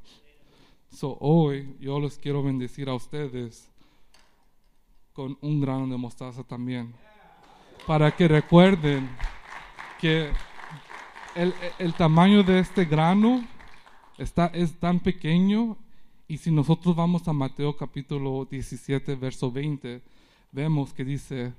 So, 0.89 1.17
hoy 1.21 1.75
yo 1.80 1.99
les 1.99 2.17
quiero 2.17 2.43
bendecir 2.43 2.89
a 2.89 2.95
ustedes 2.95 3.71
con 5.13 5.38
un 5.41 5.62
grano 5.62 5.88
de 5.88 5.97
mostaza 5.97 6.43
también. 6.43 6.93
Para 7.88 8.12
que 8.12 8.28
recuerden 8.28 9.10
que 10.02 10.32
el 11.36 11.93
tamaño 11.93 12.43
de 12.43 12.60
este 12.60 12.84
grano 12.84 13.47
Está, 14.19 14.47
es 14.47 14.77
tan 14.77 14.99
pequeño 14.99 15.77
y 16.27 16.39
si 16.39 16.51
nosotros 16.51 16.93
vamos 16.93 17.25
a 17.29 17.32
Mateo 17.32 17.77
capítulo 17.77 18.45
17, 18.51 19.15
verso 19.15 19.49
20, 19.49 20.01
vemos 20.51 20.93
que 20.93 21.05
dice, 21.05 21.53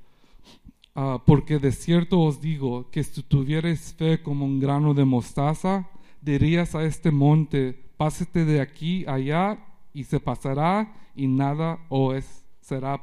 ah, 0.94 1.22
porque 1.24 1.58
de 1.58 1.72
cierto 1.72 2.20
os 2.20 2.42
digo 2.42 2.90
que 2.90 3.02
si 3.02 3.22
tuvierais 3.22 3.94
fe 3.94 4.22
como 4.22 4.44
un 4.44 4.60
grano 4.60 4.92
de 4.92 5.06
mostaza, 5.06 5.88
dirías 6.20 6.74
a 6.74 6.84
este 6.84 7.10
monte, 7.10 7.72
pásate 7.96 8.44
de 8.44 8.60
aquí 8.60 9.06
allá 9.06 9.58
y 9.94 10.04
se 10.04 10.20
pasará 10.20 10.94
y 11.16 11.28
nada 11.28 11.78
os 11.88 12.26
será 12.60 13.00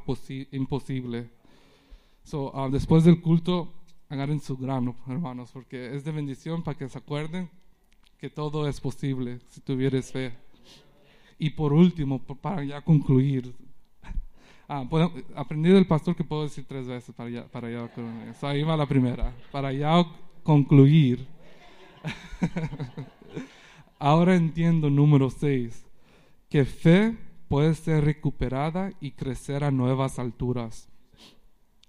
imposible. 0.52 1.32
So, 2.24 2.52
ah, 2.54 2.70
después 2.72 3.06
del 3.06 3.22
culto, 3.22 3.74
agarren 4.08 4.40
su 4.40 4.56
grano, 4.56 4.96
hermanos, 5.08 5.50
porque 5.52 5.96
es 5.96 6.04
de 6.04 6.12
bendición 6.12 6.62
para 6.62 6.78
que 6.78 6.88
se 6.88 7.00
acuerden 7.00 7.50
que 8.18 8.30
todo 8.30 8.68
es 8.68 8.82
posible 8.82 9.40
si 9.50 9.62
tuvieres 9.62 10.12
fe. 10.12 10.34
Y 11.40 11.52
por 11.52 11.72
último, 11.74 12.20
para 12.20 12.64
ya 12.64 12.82
concluir, 12.82 13.54
ah, 14.68 14.88
aprendí 15.36 15.70
del 15.70 15.86
pastor 15.86 16.16
que 16.16 16.24
puedo 16.24 16.44
decir 16.44 16.66
tres 16.68 16.88
veces 16.88 17.14
para 17.16 17.30
ya, 17.30 17.46
para 17.46 17.70
ya 17.70 17.90
ahí 18.42 18.64
va 18.64 18.76
la 18.76 18.88
primera. 18.88 19.34
Para 19.52 19.72
ya 19.72 20.04
concluir. 20.44 21.28
Ahora 24.00 24.36
entiendo 24.36 24.90
número 24.90 25.30
seis, 25.30 25.86
que 26.50 26.66
fe 26.66 27.18
puede 27.48 27.74
ser 27.76 28.04
recuperada 28.04 28.92
y 29.00 29.12
crecer 29.12 29.64
a 29.64 29.72
nuevas 29.72 30.20
alturas. 30.20 30.90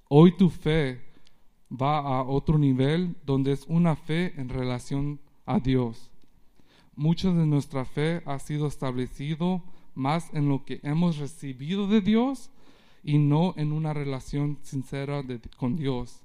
Hoy 0.09 0.37
tu 0.37 0.49
fe 0.49 1.03
va 1.71 1.99
a 1.99 2.23
otro 2.23 2.59
nivel 2.59 3.17
donde 3.25 3.53
es 3.53 3.65
una 3.69 3.95
fe 3.95 4.33
en 4.41 4.49
relación 4.49 5.21
a 5.45 5.59
Dios. 5.59 6.11
Mucha 6.99 7.31
de 7.31 7.47
nuestra 7.47 7.85
fe 7.85 8.23
ha 8.27 8.41
sido 8.41 8.67
establecido 8.67 9.63
más 9.95 10.35
en 10.35 10.49
lo 10.49 10.65
que 10.65 10.81
hemos 10.83 11.19
recibido 11.19 11.87
de 11.87 12.01
Dios 12.01 12.51
y 13.05 13.19
no 13.19 13.55
en 13.57 13.71
una 13.71 13.95
relación 13.95 14.59
sincera 14.63 15.23
con 15.57 15.77
Dios. 15.77 16.21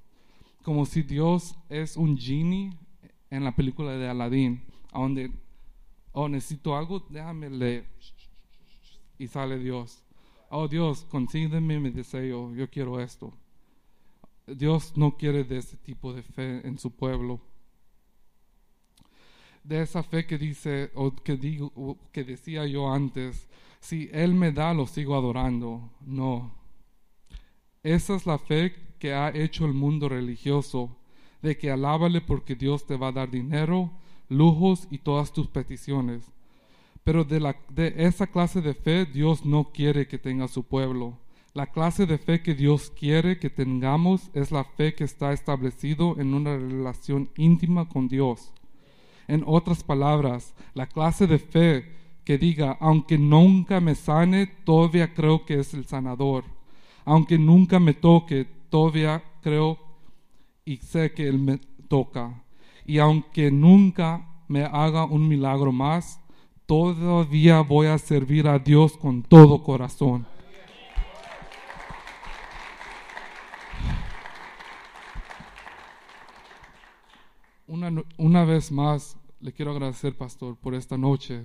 Como 0.64 0.88
si 0.88 1.04
Dios 1.04 1.56
es 1.70 1.96
un 1.96 2.18
genie 2.18 2.72
en 3.30 3.44
la 3.44 3.56
película 3.56 3.92
de 3.92 4.10
Aladdin, 4.10 4.64
donde, 4.92 5.32
oh, 6.12 6.28
necesito 6.28 6.76
algo, 6.76 7.06
déjame 7.08 7.52
leer. 7.52 7.86
Y 9.20 9.28
sale 9.28 9.60
Dios. 9.60 10.04
Oh 10.50 10.68
Dios, 10.68 11.06
consígueme 11.08 11.80
mi 11.80 11.92
deseo, 11.92 12.52
yo 12.56 12.68
quiero 12.68 13.00
esto. 13.00 13.32
Dios 14.48 14.98
no 14.98 15.18
quiere 15.18 15.44
de 15.44 15.58
ese 15.58 15.78
tipo 15.78 16.14
de 16.14 16.24
fe 16.24 16.68
en 16.68 16.80
su 16.80 16.90
pueblo. 16.90 17.40
De 19.64 19.82
esa 19.82 20.04
fe 20.04 20.26
que 20.26 20.38
dice, 20.38 20.92
o 20.94 21.16
que 21.16 21.38
digo, 21.38 21.98
que 22.12 22.24
decía 22.24 22.66
yo 22.66 22.92
antes, 22.92 23.48
si 23.80 24.10
Él 24.12 24.34
me 24.34 24.52
da, 24.52 24.74
lo 24.74 24.88
sigo 24.88 25.16
adorando. 25.16 25.90
No. 26.06 26.54
Esa 27.82 28.16
es 28.16 28.26
la 28.26 28.38
fe 28.38 28.74
que 29.00 29.14
ha 29.14 29.30
hecho 29.30 29.66
el 29.66 29.74
mundo 29.74 30.08
religioso, 30.08 30.96
de 31.42 31.58
que 31.58 31.70
alábale 31.72 32.22
porque 32.22 32.56
Dios 32.56 32.86
te 32.86 32.96
va 32.96 33.10
a 33.10 33.12
dar 33.12 33.30
dinero, 33.30 33.92
lujos 34.30 34.88
y 34.90 35.00
todas 35.00 35.34
tus 35.34 35.48
peticiones. 35.48 36.32
Pero 37.04 37.26
de, 37.26 37.42
la, 37.42 37.58
de 37.70 37.94
esa 37.98 38.28
clase 38.28 38.62
de 38.62 38.74
fe 38.74 39.06
Dios 39.06 39.46
no 39.46 39.72
quiere 39.74 40.08
que 40.08 40.18
tenga 40.18 40.48
su 40.48 40.64
pueblo. 40.64 41.18
La 41.54 41.68
clase 41.68 42.06
de 42.06 42.18
fe 42.18 42.42
que 42.42 42.56
Dios 42.56 42.92
quiere 42.98 43.38
que 43.38 43.50
tengamos 43.50 44.32
es 44.34 44.52
la 44.52 44.64
fe 44.64 44.96
que 44.96 45.04
está 45.04 45.34
establecido 45.34 46.20
en 46.20 46.34
una 46.34 46.58
relación 46.58 47.30
íntima 47.36 47.90
con 47.90 48.08
Dios. 48.08 48.54
En 49.28 49.44
otras 49.46 49.84
palabras, 49.84 50.54
la 50.74 50.88
clase 50.88 51.28
de 51.28 51.40
fe 51.40 51.92
que 52.24 52.38
diga, 52.38 52.78
aunque 52.80 53.18
nunca 53.18 53.80
me 53.80 53.96
sane, 53.96 54.48
todavía 54.48 55.14
creo 55.14 55.46
que 55.46 55.60
es 55.60 55.74
el 55.74 55.86
sanador. 55.86 56.46
Aunque 57.06 57.38
nunca 57.38 57.80
me 57.80 57.94
toque, 57.94 58.48
todavía 58.70 59.24
creo 59.42 59.78
y 60.66 60.78
sé 60.78 61.14
que 61.14 61.28
Él 61.28 61.40
me 61.40 61.60
toca. 61.88 62.44
Y 62.86 63.00
aunque 63.00 63.52
nunca 63.52 64.28
me 64.48 64.64
haga 64.64 65.06
un 65.06 65.28
milagro 65.28 65.72
más, 65.72 66.20
todavía 66.66 67.62
voy 67.62 67.88
a 67.88 67.98
servir 67.98 68.48
a 68.48 68.60
Dios 68.60 68.98
con 68.98 69.24
todo 69.24 69.64
corazón. 69.64 70.26
Una, 78.18 78.46
vez 78.46 78.72
más 78.72 79.18
le 79.40 79.52
quiero 79.52 79.72
agradecer, 79.72 80.16
pastor, 80.16 80.56
por 80.56 80.76
esta 80.76 80.96
noche, 80.96 81.44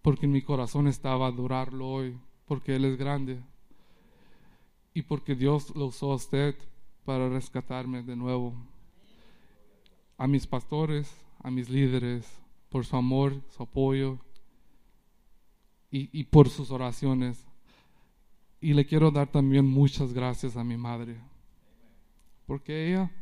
porque 0.00 0.24
en 0.24 0.32
mi 0.32 0.40
corazón 0.40 0.88
estaba 0.88 1.26
adorarlo 1.26 1.86
hoy, 1.86 2.18
porque 2.46 2.76
Él 2.76 2.86
es 2.86 2.96
grande 2.96 3.42
y 4.94 5.02
porque 5.02 5.34
Dios 5.34 5.76
lo 5.76 5.84
usó 5.84 6.12
a 6.12 6.14
usted 6.14 6.56
para 7.04 7.28
rescatarme 7.28 8.02
de 8.02 8.16
nuevo. 8.16 8.54
A 10.16 10.26
mis 10.26 10.46
pastores, 10.46 11.14
a 11.42 11.50
mis 11.50 11.68
líderes, 11.68 12.26
por 12.70 12.86
su 12.86 12.96
amor, 12.96 13.34
su 13.50 13.62
apoyo 13.62 14.18
y, 15.90 16.08
y 16.18 16.24
por 16.24 16.48
sus 16.48 16.70
oraciones. 16.70 17.46
Y 18.62 18.72
le 18.72 18.86
quiero 18.86 19.10
dar 19.10 19.30
también 19.30 19.66
muchas 19.66 20.14
gracias 20.14 20.56
a 20.56 20.64
mi 20.64 20.78
madre, 20.78 21.18
porque 22.46 22.88
ella 22.88 23.12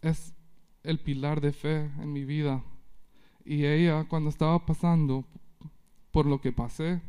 es 0.00 0.37
el 0.82 0.98
pilar 0.98 1.40
de 1.40 1.52
fe 1.52 1.90
en 2.00 2.12
mi 2.12 2.24
vida. 2.24 2.62
Y 3.44 3.64
ella, 3.64 4.04
cuando 4.08 4.30
estaba 4.30 4.64
pasando 4.64 5.24
por 6.10 6.26
lo 6.26 6.40
que 6.40 6.52
pasé, 6.52 7.00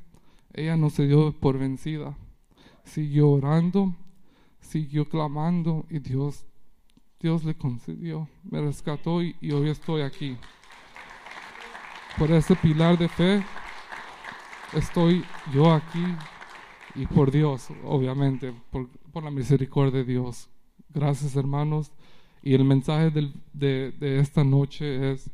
ella 0.54 0.78
no 0.78 0.90
se 0.90 1.08
dio 1.08 1.32
por 1.32 1.58
vencida. 1.58 2.18
Siguió 2.84 3.30
orando, 3.30 3.94
siguió 4.60 5.08
clamando 5.08 5.86
y 5.90 6.00
Dios, 6.00 6.46
Dios 7.20 7.44
le 7.44 7.56
concedió, 7.56 8.28
me 8.44 8.62
rescató 8.62 9.22
y, 9.22 9.36
hoy 9.52 9.70
estoy 9.70 10.02
aquí. 10.02 10.38
Por 12.18 12.32
ese 12.32 12.56
pilar 12.56 12.98
de 12.98 13.08
fe 13.08 13.44
estoy 14.74 15.24
yo 15.54 15.72
aquí 15.72 16.04
y 16.96 17.06
por 17.06 17.32
Dios, 17.32 17.70
obviamente, 17.84 18.54
por, 18.72 18.90
por 19.12 19.24
la 19.24 19.32
misericordia 19.32 20.00
de 20.00 20.06
Dios. 20.06 20.50
Gracias 20.90 21.36
hermanos. 21.36 21.92
Y 22.42 22.54
el 22.54 22.64
mensaje 22.64 23.12
de, 23.12 23.92
de 23.92 24.20
esta 24.20 24.44
noche 24.44 25.12
es, 25.12 25.30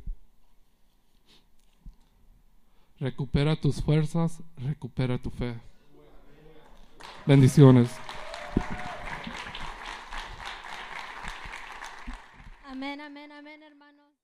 recupera 2.99 3.55
tus 3.55 3.81
fuerzas, 3.81 4.41
recupera 4.57 5.17
tu 5.17 5.29
fe. 5.29 5.55
Bendiciones. 7.25 7.89
Amén, 12.63 13.01
amén, 13.01 13.31
amén, 13.31 13.63
hermanos. 13.63 14.14